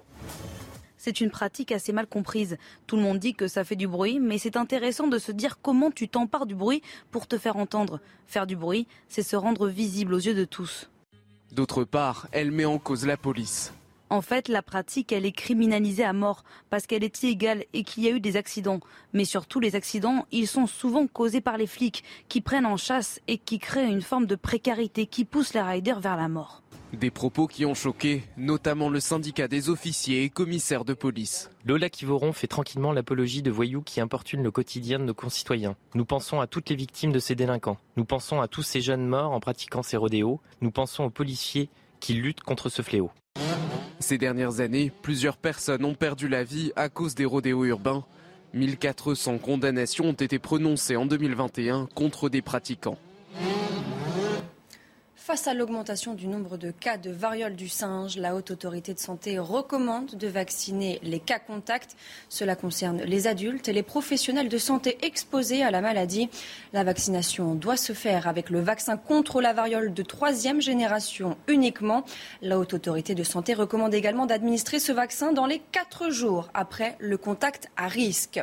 C'est 0.98 1.22
une 1.22 1.30
pratique 1.30 1.72
assez 1.72 1.94
mal 1.94 2.08
comprise. 2.08 2.58
Tout 2.88 2.96
le 2.98 3.04
monde 3.04 3.20
dit 3.20 3.36
que 3.36 3.48
ça 3.48 3.64
fait 3.64 3.76
du 3.76 3.88
bruit, 3.88 4.20
mais 4.20 4.40
c'est 4.40 4.58
intéressant 4.58 5.08
de 5.08 5.20
se 5.20 5.32
dire 5.32 5.60
comment 5.62 5.92
tu 5.92 6.10
t'empares 6.10 6.48
du 6.48 6.56
bruit 6.56 6.82
pour 7.12 7.28
te 7.28 7.38
faire 7.38 7.58
entendre. 7.58 8.02
Faire 8.26 8.48
du 8.48 8.56
bruit, 8.56 8.88
c'est 9.08 9.24
se 9.24 9.36
rendre 9.36 9.68
visible 9.68 10.16
aux 10.16 10.20
yeux 10.20 10.34
de 10.34 10.44
tous. 10.44 10.90
D'autre 11.52 11.84
part, 11.84 12.28
elle 12.32 12.52
met 12.52 12.66
en 12.66 12.80
cause 12.80 13.06
la 13.06 13.16
police. 13.16 13.74
En 14.10 14.22
fait, 14.22 14.48
la 14.48 14.62
pratique, 14.62 15.12
elle 15.12 15.26
est 15.26 15.34
criminalisée 15.34 16.06
à 16.06 16.14
mort 16.14 16.44
parce 16.70 16.88
qu'elle 16.88 17.04
est 17.04 17.24
illégale 17.24 17.66
et 17.74 17.84
qu'il 17.84 18.04
y 18.04 18.08
a 18.08 18.12
eu 18.12 18.22
des 18.22 18.38
accidents. 18.38 18.80
Mais 19.12 19.26
surtout, 19.26 19.60
les 19.60 19.76
accidents, 19.76 20.26
ils 20.32 20.48
sont 20.48 20.66
souvent 20.66 21.08
causés 21.08 21.42
par 21.42 21.58
les 21.58 21.68
flics 21.68 22.04
qui 22.30 22.40
prennent 22.40 22.66
en 22.66 22.78
chasse 22.78 23.20
et 23.28 23.38
qui 23.38 23.60
créent 23.60 23.92
une 23.92 24.02
forme 24.02 24.26
de 24.26 24.36
précarité 24.36 25.08
qui 25.08 25.26
pousse 25.26 25.54
les 25.54 25.62
riders 25.62 26.00
vers 26.00 26.16
la 26.16 26.30
mort. 26.30 26.64
Des 26.94 27.12
propos 27.12 27.48
qui 27.48 27.66
ont 27.66 27.74
choqué, 27.74 28.24
notamment 28.38 28.88
le 28.88 29.02
syndicat 29.02 29.50
des 29.50 29.68
officiers 29.68 30.24
et 30.24 30.30
commissaires 30.30 30.86
de 30.86 30.94
police. 30.94 31.52
Lola 31.66 31.90
Kivoron 31.90 32.32
fait 32.32 32.48
tranquillement 32.48 32.94
l'apologie 32.94 33.42
de 33.42 33.52
voyous 33.52 33.82
qui 33.82 34.00
importunent 34.00 34.44
le 34.44 34.52
quotidien 34.52 34.98
de 34.98 35.04
nos 35.04 35.14
concitoyens. 35.14 35.76
Nous 35.96 36.06
pensons 36.06 36.40
à 36.40 36.48
toutes 36.48 36.70
les 36.70 36.78
victimes 36.78 37.12
de 37.12 37.20
ces 37.20 37.36
délinquants. 37.36 37.78
Nous 37.98 38.06
pensons 38.06 38.40
à 38.40 38.48
tous 38.48 38.64
ces 38.64 38.80
jeunes 38.80 39.06
morts 39.06 39.34
en 39.34 39.42
pratiquant 39.42 39.84
ces 39.84 39.98
rodéos. 39.98 40.40
Nous 40.62 40.72
pensons 40.72 41.04
aux 41.04 41.10
policiers 41.10 41.70
qui 42.00 42.14
luttent 42.14 42.40
contre 42.44 42.70
ce 42.70 42.82
fléau. 42.82 43.12
Ces 44.00 44.18
dernières 44.18 44.60
années, 44.60 44.92
plusieurs 45.02 45.38
personnes 45.38 45.84
ont 45.84 45.96
perdu 45.96 46.28
la 46.28 46.44
vie 46.44 46.72
à 46.76 46.88
cause 46.88 47.16
des 47.16 47.26
rodéos 47.26 47.66
urbains. 47.66 48.06
1400 48.54 49.40
condamnations 49.40 50.06
ont 50.06 50.14
été 50.14 50.40
prononcées 50.40 50.96
en 50.96 51.06
2021 51.06 51.88
contre 51.96 52.30
des 52.30 52.42
pratiquants. 52.42 52.98
Face 55.28 55.46
à 55.50 55.54
l'augmentation 55.54 56.14
du 56.14 56.26
nombre 56.26 56.56
de 56.56 56.72
cas 56.72 56.96
de 56.96 57.12
variole 57.12 57.58
du 57.58 57.68
singe, 57.68 58.16
la 58.16 58.34
Haute 58.34 58.52
Autorité 58.52 58.94
de 58.94 59.00
Santé 59.00 59.40
recommande 59.40 60.16
de 60.16 60.28
vacciner 60.30 61.02
les 61.04 61.20
cas 61.20 61.38
contacts. 61.38 61.98
Cela 62.30 62.56
concerne 62.56 63.02
les 63.02 63.28
adultes 63.28 63.68
et 63.68 63.74
les 63.74 63.84
professionnels 63.84 64.48
de 64.48 64.58
santé 64.58 64.98
exposés 65.02 65.64
à 65.64 65.70
la 65.70 65.82
maladie. 65.82 66.30
La 66.72 66.86
vaccination 66.86 67.56
doit 67.56 67.76
se 67.76 67.92
faire 67.92 68.26
avec 68.30 68.50
le 68.50 68.62
vaccin 68.62 68.96
contre 68.96 69.42
la 69.42 69.52
variole 69.52 69.94
de 69.94 70.02
troisième 70.02 70.62
génération 70.62 71.36
uniquement. 71.50 72.06
La 72.42 72.58
Haute 72.58 72.74
Autorité 72.74 73.14
de 73.14 73.24
Santé 73.24 73.54
recommande 73.54 73.94
également 73.94 74.28
d'administrer 74.28 74.80
ce 74.80 74.94
vaccin 74.94 75.34
dans 75.34 75.46
les 75.46 75.60
quatre 75.74 76.10
jours 76.10 76.48
après 76.54 76.96
le 77.00 77.18
contact 77.18 77.70
à 77.76 77.90
risque. 77.90 78.40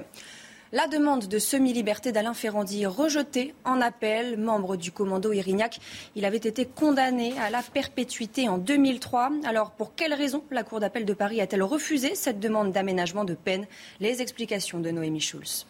La 0.75 0.89
demande 0.89 1.29
de 1.29 1.39
semi-liberté 1.39 2.11
d'Alain 2.11 2.35
Ferrandi 2.35 2.85
rejetée 2.85 3.55
en 3.65 3.81
appel. 3.81 4.37
Membre 4.37 4.75
du 4.75 4.91
commando 4.91 5.33
Irignac, 5.33 5.79
il 6.17 6.25
avait 6.25 6.37
été 6.37 6.67
condamné 6.67 7.33
à 7.39 7.49
la 7.49 7.63
perpétuité 7.63 8.49
en 8.49 8.59
2003. 8.59 9.31
Alors 9.45 9.71
pour 9.71 9.95
quelles 9.95 10.15
raisons 10.15 10.43
la 10.51 10.65
Cour 10.65 10.81
d'appel 10.81 11.05
de 11.05 11.15
Paris 11.15 11.41
a-t-elle 11.41 11.63
refusé 11.63 12.17
cette 12.17 12.41
demande 12.41 12.73
d'aménagement 12.73 13.23
de 13.23 13.35
peine? 13.35 13.69
Les 14.01 14.21
explications 14.21 14.81
de 14.81 14.91
Noémie 14.91 15.21
Schulz. 15.21 15.65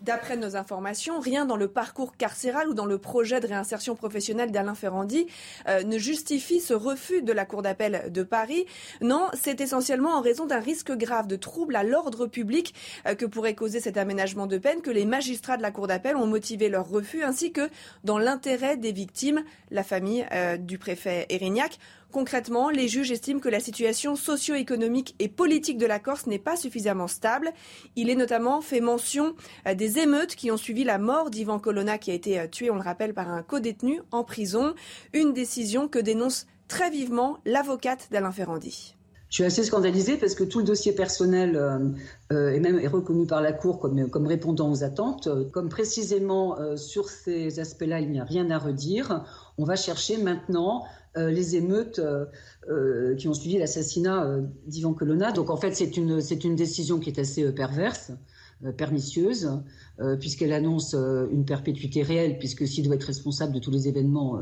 D'après 0.00 0.36
nos 0.36 0.56
informations, 0.56 1.18
rien 1.18 1.46
dans 1.46 1.56
le 1.56 1.68
parcours 1.68 2.16
carcéral 2.16 2.68
ou 2.68 2.74
dans 2.74 2.84
le 2.84 2.98
projet 2.98 3.40
de 3.40 3.46
réinsertion 3.46 3.94
professionnelle 3.94 4.50
d'Alain 4.50 4.74
Ferrandi 4.74 5.26
euh, 5.68 5.82
ne 5.82 5.98
justifie 5.98 6.60
ce 6.60 6.74
refus 6.74 7.22
de 7.22 7.32
la 7.32 7.46
Cour 7.46 7.62
d'appel 7.62 8.12
de 8.12 8.22
Paris. 8.22 8.66
Non, 9.00 9.28
c'est 9.40 9.60
essentiellement 9.60 10.10
en 10.10 10.20
raison 10.20 10.46
d'un 10.46 10.60
risque 10.60 10.92
grave 10.92 11.26
de 11.26 11.36
trouble 11.36 11.76
à 11.76 11.84
l'ordre 11.84 12.26
public 12.26 12.74
euh, 13.06 13.14
que 13.14 13.24
pourrait 13.24 13.54
causer 13.54 13.80
cet 13.80 13.96
aménagement 13.96 14.46
de 14.46 14.58
peine 14.58 14.82
que 14.82 14.90
les 14.90 15.06
magistrats 15.06 15.56
de 15.56 15.62
la 15.62 15.70
Cour 15.70 15.86
d'appel 15.86 16.16
ont 16.16 16.26
motivé 16.26 16.68
leur 16.68 16.88
refus, 16.88 17.22
ainsi 17.22 17.52
que 17.52 17.70
dans 18.02 18.18
l'intérêt 18.18 18.76
des 18.76 18.92
victimes, 18.92 19.42
la 19.70 19.84
famille 19.84 20.26
euh, 20.32 20.56
du 20.56 20.76
préfet 20.76 21.26
Erignac. 21.30 21.78
Concrètement, 22.14 22.70
les 22.70 22.86
juges 22.86 23.10
estiment 23.10 23.40
que 23.40 23.48
la 23.48 23.58
situation 23.58 24.14
socio-économique 24.14 25.16
et 25.18 25.26
politique 25.26 25.78
de 25.78 25.84
la 25.84 25.98
Corse 25.98 26.28
n'est 26.28 26.38
pas 26.38 26.54
suffisamment 26.54 27.08
stable. 27.08 27.52
Il 27.96 28.08
est 28.08 28.14
notamment 28.14 28.60
fait 28.60 28.80
mention 28.80 29.34
euh, 29.66 29.74
des 29.74 29.98
émeutes 29.98 30.36
qui 30.36 30.52
ont 30.52 30.56
suivi 30.56 30.84
la 30.84 30.98
mort 30.98 31.28
d'Ivan 31.28 31.58
Colonna 31.58 31.98
qui 31.98 32.12
a 32.12 32.14
été 32.14 32.38
euh, 32.38 32.46
tué, 32.46 32.70
on 32.70 32.76
le 32.76 32.82
rappelle, 32.82 33.14
par 33.14 33.30
un 33.30 33.42
co-détenu 33.42 34.00
en 34.12 34.22
prison. 34.22 34.76
Une 35.12 35.32
décision 35.32 35.88
que 35.88 35.98
dénonce 35.98 36.46
très 36.68 36.88
vivement 36.88 37.38
l'avocate 37.44 38.06
d'Alain 38.12 38.30
Ferrandi. 38.30 38.93
Je 39.34 39.38
suis 39.38 39.44
assez 39.46 39.64
scandalisée 39.64 40.16
parce 40.16 40.36
que 40.36 40.44
tout 40.44 40.60
le 40.60 40.64
dossier 40.64 40.92
personnel 40.92 41.56
euh, 41.56 42.52
est 42.52 42.60
même 42.60 42.78
reconnu 42.86 43.26
par 43.26 43.40
la 43.40 43.52
Cour 43.52 43.80
comme, 43.80 44.08
comme 44.08 44.28
répondant 44.28 44.70
aux 44.70 44.84
attentes. 44.84 45.28
Comme 45.50 45.68
précisément 45.68 46.56
sur 46.76 47.08
ces 47.08 47.58
aspects-là, 47.58 47.98
il 47.98 48.12
n'y 48.12 48.20
a 48.20 48.24
rien 48.24 48.48
à 48.52 48.58
redire, 48.58 49.24
on 49.58 49.64
va 49.64 49.74
chercher 49.74 50.18
maintenant 50.18 50.84
euh, 51.16 51.30
les 51.30 51.54
émeutes 51.54 52.00
euh, 52.00 52.24
euh, 52.68 53.14
qui 53.14 53.28
ont 53.28 53.34
suivi 53.34 53.56
l'assassinat 53.56 54.40
d'Ivan 54.66 54.94
Colonna. 54.94 55.30
Donc 55.30 55.48
en 55.48 55.56
fait, 55.56 55.72
c'est 55.74 55.96
une 55.96 56.56
décision 56.56 56.98
qui 56.98 57.10
est 57.10 57.20
assez 57.20 57.52
perverse, 57.52 58.10
pernicieuse, 58.72 59.50
puisqu'elle 60.18 60.52
annonce 60.52 60.94
une 60.94 61.44
perpétuité 61.44 62.02
réelle, 62.02 62.38
puisque 62.38 62.66
s'il 62.66 62.84
doit 62.84 62.96
être 62.96 63.04
responsable 63.04 63.52
de 63.52 63.58
tous 63.58 63.70
les 63.70 63.88
événements 63.88 64.40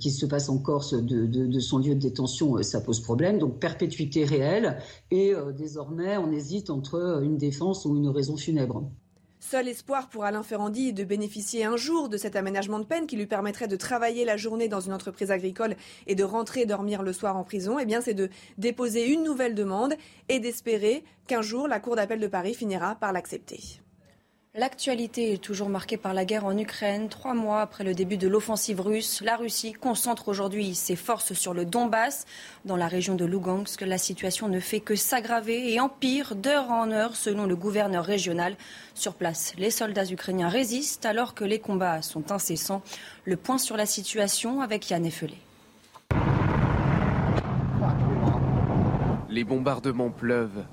qui 0.00 0.10
se 0.10 0.26
passent 0.26 0.48
en 0.48 0.58
Corse 0.58 0.94
de, 0.94 1.26
de, 1.26 1.60
son 1.60 1.78
lieu 1.78 1.94
de 1.94 2.00
détention, 2.00 2.62
ça 2.62 2.80
pose 2.80 3.00
problème. 3.00 3.38
Donc 3.38 3.58
perpétuité 3.58 4.24
réelle, 4.24 4.78
et 5.10 5.34
désormais 5.56 6.16
on 6.16 6.32
hésite 6.32 6.70
entre 6.70 7.20
une 7.22 7.36
défense 7.36 7.84
ou 7.84 7.96
une 7.96 8.08
raison 8.08 8.36
funèbre. 8.36 8.90
Seul 9.40 9.68
espoir 9.68 10.08
pour 10.08 10.24
Alain 10.24 10.42
Ferrandi 10.42 10.92
de 10.92 11.04
bénéficier 11.04 11.64
un 11.64 11.76
jour 11.76 12.08
de 12.08 12.16
cet 12.16 12.34
aménagement 12.34 12.80
de 12.80 12.84
peine 12.84 13.06
qui 13.06 13.16
lui 13.16 13.26
permettrait 13.26 13.68
de 13.68 13.76
travailler 13.76 14.24
la 14.24 14.36
journée 14.36 14.68
dans 14.68 14.80
une 14.80 14.92
entreprise 14.92 15.30
agricole 15.30 15.76
et 16.08 16.16
de 16.16 16.24
rentrer 16.24 16.66
dormir 16.66 17.02
le 17.02 17.12
soir 17.12 17.36
en 17.36 17.44
prison. 17.44 17.78
Eh 17.78 17.86
bien, 17.86 18.00
c'est 18.00 18.14
de 18.14 18.30
déposer 18.58 19.06
une 19.12 19.22
nouvelle 19.22 19.54
demande 19.54 19.94
et 20.28 20.40
d'espérer 20.40 21.04
qu'un 21.28 21.42
jour 21.42 21.68
la 21.68 21.78
Cour 21.78 21.94
d'appel 21.94 22.18
de 22.18 22.26
Paris 22.26 22.54
finira 22.54 22.96
par 22.96 23.12
l'accepter. 23.12 23.60
L'actualité 24.54 25.34
est 25.34 25.42
toujours 25.42 25.68
marquée 25.68 25.98
par 25.98 26.14
la 26.14 26.24
guerre 26.24 26.46
en 26.46 26.56
Ukraine. 26.56 27.10
Trois 27.10 27.34
mois 27.34 27.60
après 27.60 27.84
le 27.84 27.92
début 27.92 28.16
de 28.16 28.26
l'offensive 28.26 28.80
russe, 28.80 29.20
la 29.22 29.36
Russie 29.36 29.74
concentre 29.74 30.28
aujourd'hui 30.28 30.74
ses 30.74 30.96
forces 30.96 31.34
sur 31.34 31.52
le 31.52 31.66
Donbass. 31.66 32.24
Dans 32.64 32.76
la 32.76 32.88
région 32.88 33.14
de 33.14 33.26
Lugansk, 33.26 33.82
la 33.82 33.98
situation 33.98 34.48
ne 34.48 34.58
fait 34.58 34.80
que 34.80 34.96
s'aggraver 34.96 35.74
et 35.74 35.80
empire 35.80 36.34
d'heure 36.34 36.70
en 36.70 36.90
heure 36.90 37.14
selon 37.14 37.44
le 37.44 37.56
gouverneur 37.56 38.06
régional. 38.06 38.56
Sur 38.94 39.14
place, 39.14 39.52
les 39.58 39.70
soldats 39.70 40.06
ukrainiens 40.06 40.48
résistent 40.48 41.04
alors 41.04 41.34
que 41.34 41.44
les 41.44 41.58
combats 41.58 42.00
sont 42.00 42.32
incessants. 42.32 42.80
Le 43.26 43.36
point 43.36 43.58
sur 43.58 43.76
la 43.76 43.86
situation 43.86 44.62
avec 44.62 44.88
Yann 44.88 45.04
Effelé. 45.04 45.36
Les 49.28 49.44
bombardements 49.44 50.10
pleuvent. 50.10 50.64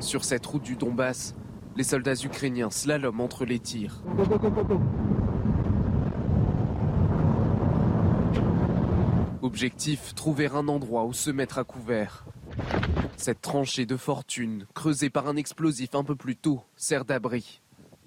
Sur 0.00 0.24
cette 0.24 0.44
route 0.44 0.62
du 0.62 0.74
Donbass, 0.74 1.34
les 1.78 1.84
soldats 1.84 2.14
ukrainiens 2.24 2.70
slalom 2.70 3.20
entre 3.20 3.44
les 3.44 3.60
tirs. 3.60 4.02
Objectif, 9.42 10.12
trouver 10.16 10.48
un 10.48 10.66
endroit 10.66 11.04
où 11.04 11.12
se 11.12 11.30
mettre 11.30 11.58
à 11.58 11.62
couvert. 11.62 12.24
Cette 13.16 13.40
tranchée 13.40 13.86
de 13.86 13.96
fortune, 13.96 14.66
creusée 14.74 15.08
par 15.08 15.28
un 15.28 15.36
explosif 15.36 15.94
un 15.94 16.02
peu 16.02 16.16
plus 16.16 16.34
tôt, 16.34 16.64
sert 16.74 17.04
d'abri. 17.04 17.62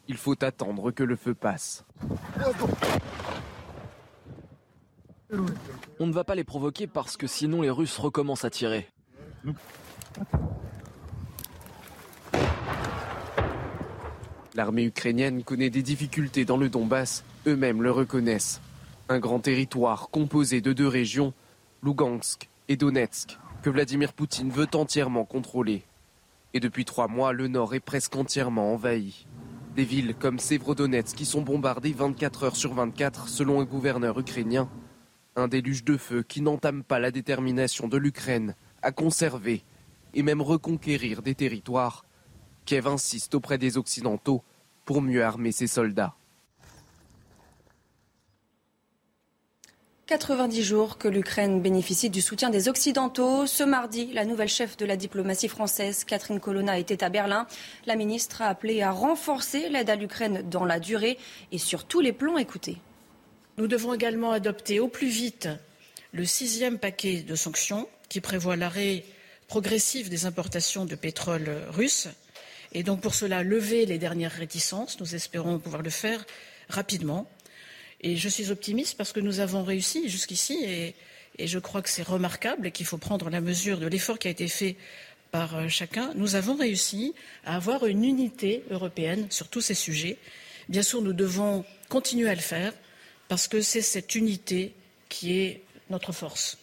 Il 0.09 0.17
faut 0.17 0.35
attendre 0.43 0.91
que 0.91 1.03
le 1.03 1.15
feu 1.15 1.33
passe. 1.33 1.85
On 6.01 6.07
ne 6.07 6.11
va 6.11 6.25
pas 6.25 6.35
les 6.35 6.43
provoquer 6.43 6.87
parce 6.87 7.15
que 7.15 7.25
sinon 7.25 7.61
les 7.61 7.69
Russes 7.69 7.97
recommencent 7.97 8.43
à 8.43 8.49
tirer. 8.49 8.89
L'armée 14.53 14.83
ukrainienne 14.83 15.43
connaît 15.43 15.69
des 15.69 15.81
difficultés 15.81 16.43
dans 16.43 16.57
le 16.57 16.67
Donbass, 16.67 17.23
eux-mêmes 17.47 17.81
le 17.81 17.89
reconnaissent. 17.89 18.59
Un 19.07 19.19
grand 19.19 19.39
territoire 19.39 20.09
composé 20.09 20.59
de 20.59 20.73
deux 20.73 20.87
régions, 20.87 21.33
Lugansk 21.83 22.49
et 22.67 22.75
Donetsk, 22.75 23.39
que 23.61 23.69
Vladimir 23.69 24.11
Poutine 24.11 24.49
veut 24.49 24.67
entièrement 24.73 25.23
contrôler. 25.23 25.83
Et 26.53 26.59
depuis 26.59 26.83
trois 26.83 27.07
mois, 27.07 27.31
le 27.31 27.47
nord 27.47 27.73
est 27.75 27.79
presque 27.79 28.15
entièrement 28.17 28.73
envahi. 28.73 29.25
Des 29.77 29.85
villes 29.85 30.15
comme 30.19 30.37
Severodonetsk 30.37 31.15
qui 31.15 31.25
sont 31.25 31.43
bombardées 31.43 31.93
24 31.93 32.43
heures 32.43 32.55
sur 32.57 32.73
24 32.73 33.29
selon 33.29 33.61
un 33.61 33.65
gouverneur 33.65 34.19
ukrainien. 34.19 34.69
Un 35.37 35.47
déluge 35.47 35.85
de 35.85 35.95
feu 35.95 36.23
qui 36.23 36.41
n'entame 36.41 36.83
pas 36.83 36.99
la 36.99 37.11
détermination 37.11 37.87
de 37.87 37.95
l'Ukraine 37.95 38.53
à 38.81 38.91
conserver 38.91 39.63
et 40.13 40.23
même 40.23 40.41
reconquérir 40.41 41.21
des 41.21 41.35
territoires 41.35 42.03
Kiev 42.65 42.87
insiste 42.87 43.35
auprès 43.35 43.57
des 43.57 43.77
Occidentaux 43.77 44.43
pour 44.85 45.01
mieux 45.01 45.23
armer 45.23 45.51
ses 45.51 45.67
soldats. 45.67 46.15
90 50.11 50.61
jours 50.61 50.97
que 50.97 51.07
l'Ukraine 51.07 51.61
bénéficie 51.61 52.09
du 52.09 52.19
soutien 52.19 52.49
des 52.49 52.67
Occidentaux. 52.67 53.47
Ce 53.47 53.63
mardi, 53.63 54.11
la 54.11 54.25
nouvelle 54.25 54.49
chef 54.49 54.75
de 54.75 54.85
la 54.85 54.97
diplomatie 54.97 55.47
française, 55.47 56.03
Catherine 56.03 56.41
Colonna, 56.41 56.77
était 56.77 57.01
à 57.01 57.07
Berlin. 57.07 57.47
La 57.85 57.95
ministre 57.95 58.41
a 58.41 58.47
appelé 58.47 58.81
à 58.81 58.91
renforcer 58.91 59.69
l'aide 59.69 59.89
à 59.89 59.95
l'Ukraine 59.95 60.41
dans 60.49 60.65
la 60.65 60.81
durée 60.81 61.17
et 61.53 61.57
sur 61.57 61.85
tous 61.85 62.01
les 62.01 62.11
plans. 62.11 62.37
Écoutez. 62.37 62.77
Nous 63.57 63.67
devons 63.67 63.93
également 63.93 64.31
adopter 64.31 64.81
au 64.81 64.89
plus 64.89 65.07
vite 65.07 65.47
le 66.11 66.25
sixième 66.25 66.77
paquet 66.77 67.21
de 67.21 67.35
sanctions 67.35 67.87
qui 68.09 68.19
prévoit 68.19 68.57
l'arrêt 68.57 69.05
progressif 69.47 70.09
des 70.09 70.25
importations 70.25 70.83
de 70.83 70.95
pétrole 70.95 71.49
russe 71.69 72.09
et 72.73 72.83
pour 72.83 73.15
cela 73.15 73.43
lever 73.43 73.85
les 73.85 73.97
dernières 73.97 74.31
réticences. 74.31 74.99
Nous 74.99 75.15
espérons 75.15 75.59
pouvoir 75.59 75.81
le 75.81 75.89
faire 75.89 76.25
rapidement. 76.69 77.29
Et 78.01 78.15
je 78.15 78.29
suis 78.29 78.49
optimiste 78.51 78.97
parce 78.97 79.11
que 79.11 79.19
nous 79.19 79.39
avons 79.39 79.63
réussi 79.63 80.09
jusqu'ici 80.09 80.63
et, 80.63 80.95
je 81.39 81.59
crois 81.59 81.81
que 81.81 81.89
c'est 81.89 82.03
remarquable 82.05 82.67
et 82.67 82.71
qu'il 82.71 82.85
faut 82.85 82.97
prendre 82.97 83.29
la 83.29 83.41
mesure 83.41 83.79
de 83.79 83.87
l'effort 83.87 84.19
qui 84.19 84.27
a 84.27 84.31
été 84.31 84.47
fait 84.47 84.75
par 85.31 85.55
euh, 85.55 85.67
chacun. 85.69 86.11
Nous 86.15 86.35
avons 86.35 86.55
réussi 86.55 87.15
à 87.45 87.55
avoir 87.55 87.85
une 87.87 88.03
unité 88.03 88.63
européenne 88.69 89.27
sur 89.29 89.47
tous 89.47 89.61
ces 89.61 89.73
sujets. 89.73 90.17
Bien 90.69 90.83
sûr, 90.83 91.01
nous 91.01 91.13
devons 91.13 91.65
continuer 91.89 92.29
à 92.29 92.35
le 92.35 92.41
faire 92.41 92.73
parce 93.27 93.47
que 93.47 93.61
c'est 93.61 93.81
cette 93.81 94.13
unité 94.13 94.73
qui 95.09 95.39
est 95.39 95.61
notre 95.89 96.11
force. 96.11 96.57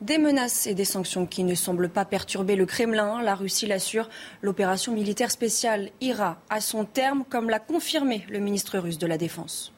Des 0.00 0.18
menaces 0.18 0.68
et 0.68 0.74
des 0.74 0.84
sanctions 0.84 1.26
qui 1.26 1.42
ne 1.42 1.56
semblent 1.56 1.88
pas 1.88 2.04
perturber 2.04 2.54
le 2.54 2.66
Kremlin. 2.66 3.20
La 3.20 3.34
Russie 3.34 3.66
l'assure, 3.66 4.08
l'opération 4.42 4.92
militaire 4.92 5.32
spéciale 5.32 5.90
ira 6.00 6.38
à 6.50 6.60
son 6.60 6.84
terme, 6.84 7.24
comme 7.28 7.50
l'a 7.50 7.58
confirmé 7.58 8.24
le 8.30 8.38
ministre 8.38 8.78
russe 8.78 8.98
de 8.98 9.08
la 9.08 9.18
Défense. 9.18 9.72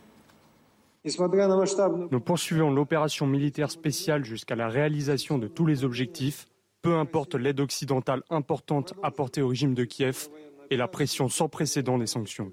Nous 1.04 2.20
poursuivons 2.20 2.70
l'opération 2.70 3.26
militaire 3.26 3.70
spéciale 3.70 4.22
jusqu'à 4.26 4.56
la 4.56 4.68
réalisation 4.68 5.38
de 5.38 5.48
tous 5.48 5.64
les 5.64 5.84
objectifs, 5.84 6.46
peu 6.82 6.96
importe 6.96 7.34
l'aide 7.34 7.60
occidentale 7.60 8.22
importante 8.28 8.92
apportée 9.02 9.40
au 9.40 9.48
régime 9.48 9.72
de 9.72 9.84
Kiev 9.84 10.28
et 10.68 10.76
la 10.76 10.88
pression 10.88 11.30
sans 11.30 11.48
précédent 11.48 11.96
des 11.96 12.06
sanctions. 12.06 12.52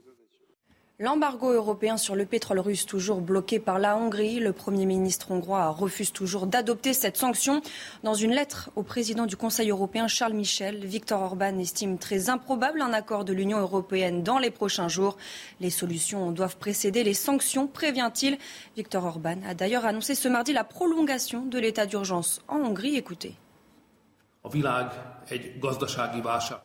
L'embargo 1.00 1.51
européen 1.51 1.96
sur 1.96 2.16
le 2.16 2.25
pétrole 2.25 2.58
russe 2.58 2.88
toujours 2.88 3.22
bloqué 3.22 3.60
par 3.60 3.77
la 3.77 3.96
Hongrie. 3.96 4.39
Le 4.39 4.51
Premier 4.51 4.88
ministre 4.88 5.30
hongrois 5.30 5.70
refuse 5.70 6.12
toujours 6.12 6.48
d'adopter 6.48 6.92
cette 6.94 7.18
sanction. 7.18 7.62
Dans 8.01 8.16
une 8.16 8.32
lettre 8.32 8.72
au 8.75 8.82
président 8.82 9.27
du 9.27 9.38
Conseil 9.38 9.70
européen 9.70 10.08
Charles 10.08 10.34
Michel, 10.34 10.84
Viktor 10.84 11.22
Orban 11.22 11.60
estime 11.60 12.00
très 12.00 12.32
improbable 12.32 12.82
un 12.82 12.94
accord 12.94 13.25
de 13.25 13.34
l'Union 13.34 13.60
européenne 13.60 14.24
dans 14.24 14.39
les 14.39 14.50
prochains 14.50 14.88
jours. 14.88 15.18
Les 15.60 15.70
solutions 15.70 16.32
doivent 16.32 16.58
précéder 16.58 17.04
les 17.04 17.13
sanctions, 17.13 17.68
prévient-il. 17.68 18.39
Viktor 18.75 19.06
Orban 19.06 19.38
a 19.48 19.54
d'ailleurs 19.54 19.86
annoncé 19.86 20.16
ce 20.16 20.27
mardi 20.27 20.51
la 20.51 20.63
prolongation 20.63 21.46
de 21.46 21.60
l'état 21.60 21.86
d'urgence 21.86 22.42
en 22.48 22.58
Hongrie. 22.58 22.96
Écoutez. 22.96 23.36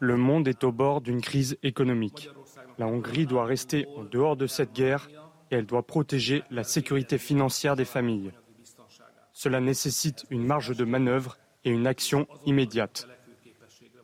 Le 0.01 0.17
monde 0.17 0.49
est 0.49 0.65
au 0.65 0.73
bord 0.73 1.03
d'une 1.03 1.21
crise 1.21 1.59
économique. 1.62 2.31
La 2.83 2.89
Hongrie 2.89 3.27
doit 3.27 3.45
rester 3.45 3.87
en 3.97 4.03
dehors 4.03 4.37
de 4.37 4.49
cette 4.49 4.73
guerre 4.73 5.09
et 5.53 5.55
elle 5.55 5.67
doit 5.67 5.87
protéger 5.87 6.43
la 6.51 6.65
sécurité 6.65 7.17
financière 7.17 7.77
des 7.77 7.85
familles. 7.85 8.33
Cela 9.33 9.61
nécessite 9.61 10.27
une 10.31 10.45
marge 10.45 10.77
de 10.77 10.85
manœuvre 10.85 11.39
et 11.65 11.71
une 11.71 11.87
action 11.87 12.27
immédiate. 12.45 13.07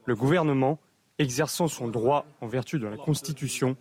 Le 0.05 0.15
gouvernement, 0.15 0.79
exerçant 1.19 1.67
son 1.67 1.89
droit 1.89 2.25
en 2.41 2.47
vertu 2.47 2.79
de 2.79 2.87
la 2.87 2.97
Constitution, 2.97 3.77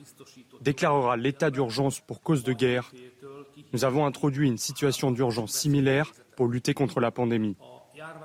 déclarera 0.61 1.15
l'état 1.15 1.51
d'urgence 1.51 1.99
pour 1.99 2.23
cause 2.23 2.43
de 2.43 2.53
guerre. 2.53 2.91
Nous 3.73 3.85
avons 3.85 4.07
introduit 4.07 4.47
une 4.47 4.57
situation 4.57 5.11
d'urgence 5.11 5.51
similaire 5.51 6.11
pour 6.35 6.47
lutter 6.47 6.73
contre 6.73 6.99
la 7.01 7.11
pandémie. 7.11 7.55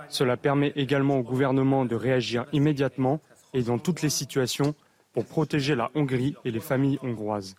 Cela 0.09 0.39
permet 0.39 0.73
également 0.75 1.19
au 1.19 1.23
gouvernement 1.23 1.85
de 1.85 1.97
réagir 1.97 2.47
immédiatement 2.55 3.21
et 3.53 3.63
dans 3.63 3.79
toutes 3.79 4.01
les 4.01 4.09
situations 4.09 4.75
pour 5.13 5.25
protéger 5.25 5.75
la 5.75 5.91
Hongrie 5.95 6.35
et 6.45 6.51
les 6.51 6.61
familles 6.61 6.99
hongroises. 7.03 7.55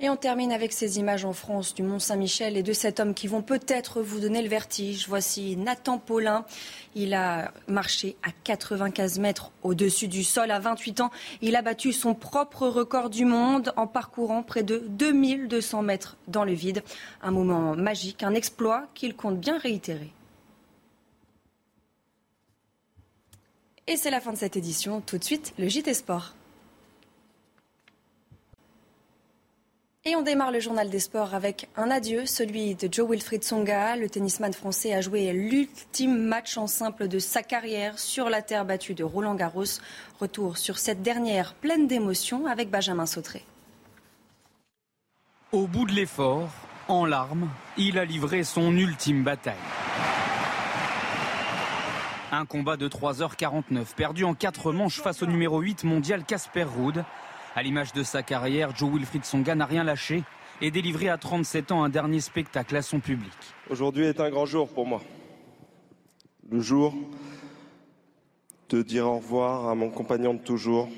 Et 0.00 0.10
on 0.10 0.16
termine 0.16 0.52
avec 0.52 0.72
ces 0.72 0.98
images 0.98 1.24
en 1.24 1.32
France 1.32 1.72
du 1.72 1.84
Mont 1.84 2.00
Saint-Michel 2.00 2.56
et 2.56 2.64
de 2.64 2.72
cet 2.72 2.98
homme 2.98 3.14
qui 3.14 3.28
vont 3.28 3.42
peut-être 3.42 4.02
vous 4.02 4.18
donner 4.18 4.42
le 4.42 4.48
vertige. 4.48 5.06
Voici 5.08 5.56
Nathan 5.56 5.98
Paulin. 5.98 6.44
Il 6.96 7.14
a 7.14 7.52
marché 7.68 8.16
à 8.24 8.30
95 8.42 9.20
mètres 9.20 9.52
au-dessus 9.62 10.08
du 10.08 10.24
sol 10.24 10.50
à 10.50 10.58
28 10.58 11.00
ans. 11.00 11.10
Il 11.42 11.54
a 11.54 11.62
battu 11.62 11.92
son 11.92 12.14
propre 12.14 12.66
record 12.66 13.08
du 13.08 13.24
monde 13.24 13.72
en 13.76 13.86
parcourant 13.86 14.42
près 14.42 14.64
de 14.64 14.82
2200 14.88 15.82
mètres 15.82 16.16
dans 16.26 16.44
le 16.44 16.52
vide. 16.52 16.82
Un 17.22 17.30
moment 17.30 17.76
magique, 17.76 18.24
un 18.24 18.34
exploit 18.34 18.88
qu'il 18.94 19.14
compte 19.14 19.38
bien 19.38 19.58
réitérer. 19.58 20.10
Et 23.86 23.96
c'est 23.96 24.10
la 24.10 24.20
fin 24.20 24.32
de 24.32 24.38
cette 24.38 24.56
édition. 24.56 25.00
Tout 25.00 25.18
de 25.18 25.24
suite, 25.24 25.54
le 25.56 25.68
JT 25.68 25.94
Sport. 25.94 26.34
Et 30.06 30.16
on 30.16 30.20
démarre 30.20 30.50
le 30.50 30.60
journal 30.60 30.90
des 30.90 30.98
sports 30.98 31.32
avec 31.32 31.70
un 31.78 31.90
adieu, 31.90 32.26
celui 32.26 32.74
de 32.74 32.92
Joe 32.92 33.08
Wilfried 33.08 33.42
Songa. 33.42 33.96
Le 33.96 34.10
tennisman 34.10 34.52
français 34.52 34.92
a 34.92 35.00
joué 35.00 35.32
l'ultime 35.32 36.18
match 36.18 36.58
en 36.58 36.66
simple 36.66 37.08
de 37.08 37.18
sa 37.18 37.42
carrière 37.42 37.98
sur 37.98 38.28
la 38.28 38.42
terre 38.42 38.66
battue 38.66 38.92
de 38.92 39.02
Roland 39.02 39.34
Garros. 39.34 39.80
Retour 40.20 40.58
sur 40.58 40.76
cette 40.76 41.00
dernière 41.00 41.54
pleine 41.54 41.86
d'émotions 41.86 42.44
avec 42.44 42.68
Benjamin 42.68 43.06
Sautré. 43.06 43.46
Au 45.52 45.66
bout 45.66 45.86
de 45.86 45.92
l'effort, 45.92 46.50
en 46.88 47.06
larmes, 47.06 47.48
il 47.78 47.98
a 47.98 48.04
livré 48.04 48.44
son 48.44 48.76
ultime 48.76 49.24
bataille. 49.24 49.54
Un 52.30 52.44
combat 52.44 52.76
de 52.76 52.88
3h49 52.88 53.94
perdu 53.96 54.24
en 54.24 54.34
4 54.34 54.70
manches 54.70 55.00
face 55.00 55.22
au 55.22 55.26
numéro 55.26 55.60
8 55.60 55.84
mondial 55.84 56.24
Casper 56.24 56.64
Ruud. 56.64 57.02
À 57.56 57.62
l'image 57.62 57.92
de 57.92 58.02
sa 58.02 58.24
carrière, 58.24 58.74
Joe 58.74 58.92
Wilfried 58.92 59.24
Songa 59.24 59.54
n'a 59.54 59.64
rien 59.64 59.84
lâché 59.84 60.24
et 60.60 60.72
délivré 60.72 61.08
à 61.08 61.18
37 61.18 61.70
ans 61.70 61.84
un 61.84 61.88
dernier 61.88 62.18
spectacle 62.18 62.74
à 62.74 62.82
son 62.82 62.98
public. 62.98 63.32
Aujourd'hui 63.70 64.06
est 64.06 64.18
un 64.18 64.28
grand 64.28 64.44
jour 64.44 64.68
pour 64.68 64.86
moi. 64.86 65.00
Le 66.50 66.60
jour 66.60 66.94
de 68.70 68.82
dire 68.82 69.06
au 69.06 69.18
revoir 69.18 69.68
à 69.68 69.76
mon 69.76 69.90
compagnon 69.90 70.34
de 70.34 70.40
toujours. 70.40 70.88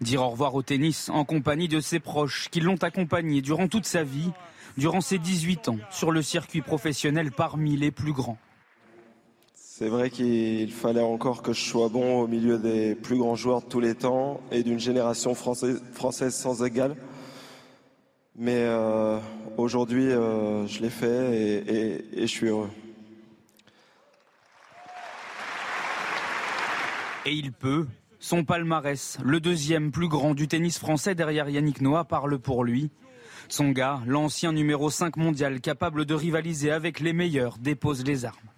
Dire 0.00 0.22
au 0.22 0.28
revoir 0.28 0.54
au 0.54 0.62
tennis 0.62 1.08
en 1.08 1.24
compagnie 1.24 1.66
de 1.66 1.80
ses 1.80 1.98
proches 1.98 2.48
qui 2.50 2.60
l'ont 2.60 2.80
accompagné 2.80 3.42
durant 3.42 3.66
toute 3.66 3.86
sa 3.86 4.04
vie, 4.04 4.30
durant 4.76 5.00
ses 5.00 5.18
18 5.18 5.70
ans, 5.70 5.78
sur 5.90 6.12
le 6.12 6.22
circuit 6.22 6.62
professionnel 6.62 7.32
parmi 7.32 7.76
les 7.76 7.90
plus 7.90 8.12
grands. 8.12 8.38
C'est 9.76 9.88
vrai 9.88 10.08
qu'il 10.08 10.70
fallait 10.70 11.00
encore 11.00 11.42
que 11.42 11.52
je 11.52 11.60
sois 11.60 11.88
bon 11.88 12.20
au 12.20 12.28
milieu 12.28 12.60
des 12.60 12.94
plus 12.94 13.18
grands 13.18 13.34
joueurs 13.34 13.60
de 13.60 13.66
tous 13.66 13.80
les 13.80 13.96
temps 13.96 14.40
et 14.52 14.62
d'une 14.62 14.78
génération 14.78 15.34
française, 15.34 16.32
sans 16.32 16.62
égale. 16.62 16.94
Mais 18.36 18.54
euh, 18.54 19.18
aujourd'hui, 19.56 20.12
euh, 20.12 20.64
je 20.68 20.80
l'ai 20.80 20.90
fait 20.90 21.34
et, 21.36 21.56
et, 21.56 22.04
et 22.18 22.20
je 22.20 22.26
suis 22.26 22.46
heureux. 22.46 22.70
Et 27.26 27.32
il 27.32 27.52
peut. 27.52 27.88
Son 28.20 28.44
palmarès, 28.44 29.18
le 29.24 29.40
deuxième 29.40 29.90
plus 29.90 30.06
grand 30.06 30.34
du 30.34 30.46
tennis 30.46 30.78
français 30.78 31.16
derrière 31.16 31.48
Yannick 31.48 31.80
Noah, 31.80 32.04
parle 32.04 32.38
pour 32.38 32.62
lui. 32.62 32.92
Son 33.48 33.70
gars, 33.70 34.02
l'ancien 34.06 34.52
numéro 34.52 34.88
5 34.88 35.16
mondial, 35.16 35.60
capable 35.60 36.04
de 36.04 36.14
rivaliser 36.14 36.70
avec 36.70 37.00
les 37.00 37.12
meilleurs, 37.12 37.58
dépose 37.58 38.04
les 38.04 38.24
armes. 38.24 38.53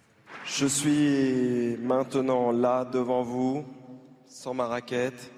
Je 0.49 0.65
suis 0.65 1.77
maintenant 1.81 2.51
là 2.51 2.85
devant 2.85 3.21
vous, 3.21 3.65
sans 4.27 4.53
ma 4.53 4.65
raquette, 4.65 5.31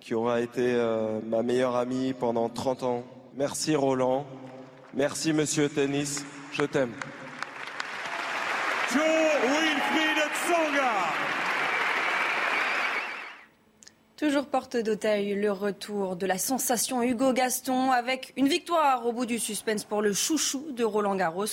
qui 0.00 0.12
aura 0.14 0.40
été 0.40 0.74
euh, 0.74 1.20
ma 1.24 1.42
meilleure 1.42 1.76
amie 1.76 2.12
pendant 2.12 2.48
30 2.48 2.82
ans. 2.82 3.04
Merci 3.36 3.76
Roland, 3.76 4.26
merci 4.92 5.32
Monsieur 5.32 5.68
Tennis, 5.68 6.24
je 6.52 6.64
t'aime. 6.64 6.92
Joe. 8.92 9.26
Toujours 14.16 14.46
porte 14.46 14.78
d'Auteuil, 14.78 15.34
le 15.34 15.52
retour 15.52 16.16
de 16.16 16.24
la 16.24 16.38
sensation 16.38 17.02
Hugo 17.02 17.34
Gaston 17.34 17.90
avec 17.90 18.32
une 18.38 18.48
victoire 18.48 19.06
au 19.06 19.12
bout 19.12 19.26
du 19.26 19.38
suspense 19.38 19.84
pour 19.84 20.00
le 20.00 20.14
chouchou 20.14 20.68
de 20.70 20.84
Roland 20.84 21.16
Garros. 21.16 21.44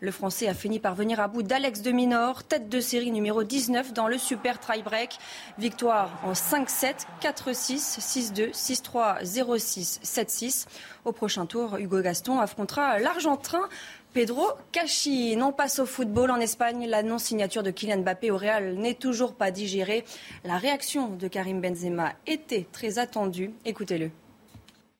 Le 0.00 0.10
Français 0.10 0.48
a 0.48 0.54
fini 0.54 0.80
par 0.80 0.96
venir 0.96 1.20
à 1.20 1.28
bout 1.28 1.44
d'Alex 1.44 1.80
de 1.80 1.92
Minor, 1.92 2.42
tête 2.42 2.68
de 2.68 2.80
série 2.80 3.12
numéro 3.12 3.44
19 3.44 3.92
dans 3.92 4.08
le 4.08 4.18
super 4.18 4.58
tie-break. 4.58 5.16
Victoire 5.58 6.10
en 6.24 6.32
5-7, 6.32 7.06
4-6, 7.22 8.00
6-2, 8.00 8.50
6-3, 8.50 9.22
0-6, 9.22 10.00
7-6. 10.02 10.66
Au 11.04 11.12
prochain 11.12 11.46
tour, 11.46 11.76
Hugo 11.76 12.00
Gaston 12.00 12.40
affrontera 12.40 12.98
l'Argentin 12.98 13.68
Pedro 14.12 14.46
Cachi. 14.72 15.36
On 15.40 15.52
passe 15.52 15.78
au 15.78 15.86
football 15.86 16.30
en 16.30 16.40
Espagne. 16.40 16.86
La 16.88 17.02
non-signature 17.02 17.62
de 17.62 17.70
Kylian 17.70 17.98
Mbappé 17.98 18.30
au 18.30 18.36
Real 18.36 18.74
n'est 18.74 18.94
toujours 18.94 19.34
pas 19.34 19.50
digérée. 19.50 20.04
La 20.44 20.56
réaction 20.56 21.10
de 21.10 21.28
Karim 21.28 21.60
Benzema 21.60 22.12
était 22.26 22.66
très 22.72 22.98
attendue. 22.98 23.52
Écoutez-le. 23.64 24.10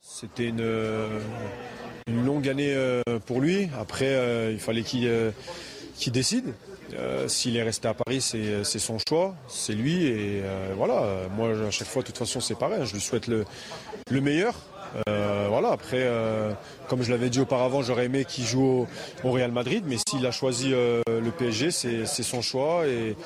C'était 0.00 0.48
une, 0.48 0.64
une, 2.06 2.24
longue 2.24 2.48
année 2.48 2.74
pour 3.26 3.40
lui. 3.40 3.68
Après, 3.78 4.06
euh, 4.06 4.52
il 4.52 4.60
fallait 4.60 4.82
qu'il 4.82 5.10
qu 5.98 6.10
décide. 6.10 6.54
Euh, 6.94 7.28
S'il 7.28 7.56
est 7.56 7.62
resté 7.62 7.88
à 7.88 7.94
Paris, 7.94 8.20
c'est 8.22 8.64
son 8.78 8.98
choix, 9.06 9.34
c'est 9.48 9.74
lui. 9.74 10.06
Et 10.06 10.40
euh, 10.42 10.72
voilà, 10.76 11.28
moi, 11.36 11.50
à 11.50 11.70
chaque 11.70 11.88
fois, 11.88 12.02
de 12.02 12.06
toute 12.06 12.18
façon, 12.18 12.40
c'est 12.40 12.58
pareil. 12.58 12.80
Je 12.86 12.94
lui 12.94 13.00
souhaite 13.00 13.26
le 13.26 13.44
meilleur. 14.20 14.54
Euh, 15.08 15.46
voilà, 15.48 15.70
après, 15.70 16.02
euh, 16.02 16.52
comme 16.88 17.02
je 17.02 17.10
l'avais 17.10 17.30
dit 17.30 17.40
auparavant, 17.40 17.82
j'aurais 17.82 18.06
aimé 18.06 18.24
qu'il 18.24 18.44
joue 18.44 18.64
au, 18.64 19.28
au, 19.28 19.32
Real 19.32 19.52
Madrid, 19.52 19.84
mais 19.86 19.96
s'il 20.08 20.24
a 20.26 20.30
choisi 20.30 20.70
euh, 20.72 21.02
le 21.08 21.30
PSG, 21.30 21.70
c'est 21.70 22.22
son 22.22 22.42
choix 22.42 22.86
et, 22.86 23.16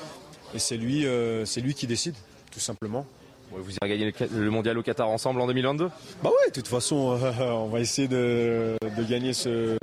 et 0.53 0.59
c'est 0.59 0.77
lui, 0.77 1.05
c'est 1.45 1.61
lui 1.61 1.73
qui 1.73 1.87
décide, 1.87 2.15
tout 2.51 2.59
simplement. 2.59 3.05
Vous 3.51 3.71
irez 3.71 3.89
gagner 3.89 4.13
le, 4.31 4.49
mondial 4.49 4.79
au 4.79 4.81
Qatar 4.81 5.07
ensemble 5.07 5.39
en 5.39 5.45
2022 5.45 5.87
Bah 6.23 6.29
ouais, 6.29 6.47
de 6.47 6.53
toute 6.53 6.67
façon, 6.67 7.19
on 7.39 7.67
va 7.67 7.79
essayer 7.81 8.07
de, 8.07 8.75
de 8.97 9.03
gagner 9.03 9.33
ce, 9.33 9.77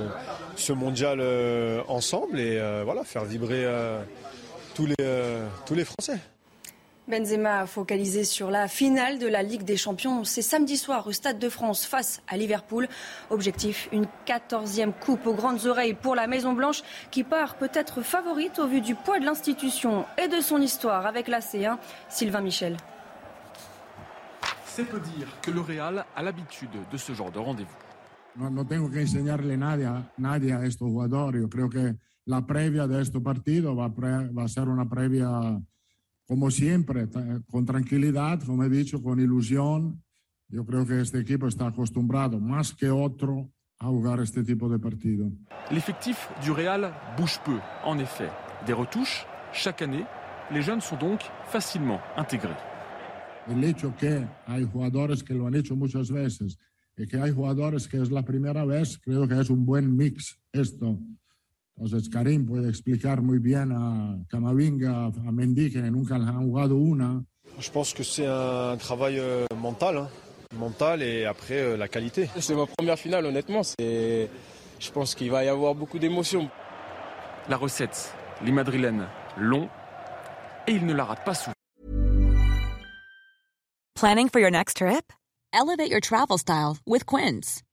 ce 0.57 0.73
mondial 0.73 1.23
ensemble 1.89 2.41
et 2.41 2.61
voilà, 2.85 3.05
faire 3.05 3.25
vibrer 3.25 3.65
tous, 4.75 4.87
les, 4.87 4.97
tous 5.67 5.75
les 5.75 5.85
Français. 5.85 6.19
Benzema 7.11 7.67
focalisé 7.67 8.25
sur 8.25 8.51
la 8.51 8.69
finale 8.69 9.19
de 9.19 9.27
la 9.27 9.43
Ligue 9.43 9.65
des 9.65 9.77
Champions. 9.77 10.25
C'est 10.25 10.43
samedi 10.43 10.77
soir 10.77 11.07
au 11.09 11.13
Stade 11.13 11.39
de 11.39 11.49
France 11.49 11.85
face 11.85 12.23
à 12.29 12.37
Liverpool. 12.37 12.89
Objectif, 13.31 13.89
une 13.93 14.07
quatorzième 14.25 14.93
coupe 14.93 15.27
aux 15.27 15.35
grandes 15.35 15.67
oreilles 15.67 15.95
pour 15.95 16.15
la 16.15 16.29
Maison 16.29 16.53
Blanche 16.53 16.83
qui 17.11 17.25
part 17.25 17.57
peut-être 17.57 18.03
favorite 18.03 18.61
au 18.61 18.69
vu 18.69 18.81
du 18.81 18.95
poids 18.95 19.19
de 19.19 19.25
l'institution 19.25 20.07
et 20.23 20.29
de 20.29 20.41
son 20.41 20.61
histoire 20.63 21.05
avec 21.05 21.27
la 21.27 21.41
C1. 21.41 21.79
Sylvain 22.09 22.41
Michel. 22.41 22.77
C'est 24.65 24.85
peu 24.85 25.01
dire 25.01 25.29
que 25.43 25.51
le 25.51 25.61
Real 25.61 26.05
a 26.15 26.23
l'habitude 26.23 26.71
de 26.91 26.97
ce 26.97 27.13
genre 27.13 27.33
de 27.33 27.41
rendez-vous. 27.41 27.77
No, 28.37 28.49
no 28.49 28.65
tengo 28.65 28.89
que 28.89 29.03
enseñarle 29.03 29.57
nadie, 29.57 29.89
nadie 30.17 30.53
a 30.53 30.65
estos 30.65 30.89
jugadores. 30.89 31.43
Yo 31.43 31.49
creo 31.49 31.69
que 31.69 31.97
la 32.27 32.47
previa 32.47 32.87
de 32.87 33.03
este 33.03 33.21
partido 33.21 33.75
va, 33.75 33.89
va 33.89 34.45
a 34.45 34.49
ser 34.49 34.69
una 34.69 34.89
previa 34.89 35.61
como 36.31 36.49
siempre, 36.49 37.09
con 37.51 37.67
tranquilidad, 37.67 38.41
como 38.45 38.63
he 38.63 38.69
dicho, 38.69 39.03
con 39.03 39.19
ilusión. 39.19 40.01
Yo 40.47 40.65
creo 40.65 40.87
que 40.87 41.01
este 41.01 41.19
equipo 41.19 41.49
está 41.49 41.67
acostumbrado, 41.67 42.39
más 42.39 42.73
que 42.73 42.89
otro, 42.89 43.51
a 43.81 43.87
jugar 43.87 44.21
este 44.21 44.45
tipo 44.45 44.69
de 44.69 44.79
partido. 44.79 45.29
L'effectif 45.73 46.29
du 46.47 46.55
Real 46.55 46.95
bouge 47.19 47.41
peu, 47.45 47.59
en 47.85 47.99
effet. 47.99 48.31
Des 48.65 48.75
retouches 48.75 49.27
chaque 49.53 49.83
année. 49.83 50.07
Les 50.53 50.63
jeunes 50.63 50.81
sont 50.81 51.01
donc 51.01 51.21
facilement 51.51 52.01
intégrés. 52.17 52.57
El 53.49 53.65
hecho 53.65 53.93
que 53.99 54.25
hay 54.47 54.65
jugadores 54.73 55.25
que 55.25 55.35
lo 55.35 55.49
han 55.49 55.57
hecho 55.57 55.75
muchas 55.75 56.13
veces 56.13 56.59
y 56.97 57.09
que 57.09 57.21
hay 57.21 57.33
jugadores 57.33 57.89
que 57.89 58.01
es 58.01 58.09
la 58.13 58.23
primera 58.23 58.65
vez, 58.65 58.99
creo 58.99 59.27
que 59.27 59.37
es 59.41 59.51
un 59.51 59.67
buen 59.67 59.97
mix 59.97 60.39
esto. 60.53 60.97
Entonces 61.81 62.11
Karim 62.11 62.45
puede 62.45 62.69
explicar 62.69 63.23
muy 63.23 63.39
bien 63.39 63.73
a 63.73 64.19
Camavinga, 64.29 65.07
a 65.07 65.33
Mendy, 65.33 65.71
que 65.71 65.79
nunca 65.91 66.17
han 66.17 66.45
jugado 66.45 66.77
una. 66.77 67.25
Je 67.59 67.71
pense 67.71 67.95
que 67.95 68.05
c'est 68.05 68.27
un 68.27 68.77
travail 68.77 69.19
euh, 69.19 69.47
mental. 69.57 69.97
Hein. 69.97 70.09
Mental 70.55 71.03
et 71.03 71.25
après 71.25 71.59
euh, 71.59 71.77
la 71.79 71.89
qualité. 71.89 72.29
C'est 72.39 72.55
ma 72.55 72.67
première 72.67 72.99
finale, 72.99 73.25
honnêtement. 73.25 73.63
C'est, 73.63 74.29
je 74.79 74.91
pense 74.91 75.15
qu'il 75.15 75.31
va 75.31 75.43
y 75.43 75.49
avoir 75.49 75.75
beaucoup 75.75 75.99
d'émotions. 75.99 76.51
La 77.49 77.57
recette, 77.57 78.15
les 78.45 78.53
madrilènes 78.53 79.07
long 79.39 79.69
et 80.67 80.73
il 80.73 80.85
ne 80.85 80.93
la 80.93 81.05
rate 81.05 81.25
pas 81.25 81.35
souvent. 81.35 81.55
Planning 83.95 84.29
for 84.29 84.41
your 84.41 84.51
next 84.51 84.77
trip? 84.77 85.13
Elevate 85.55 85.91
your 85.91 86.01
travel 86.01 86.37
style 86.37 86.77
with 86.87 87.07
Quince. 87.07 87.63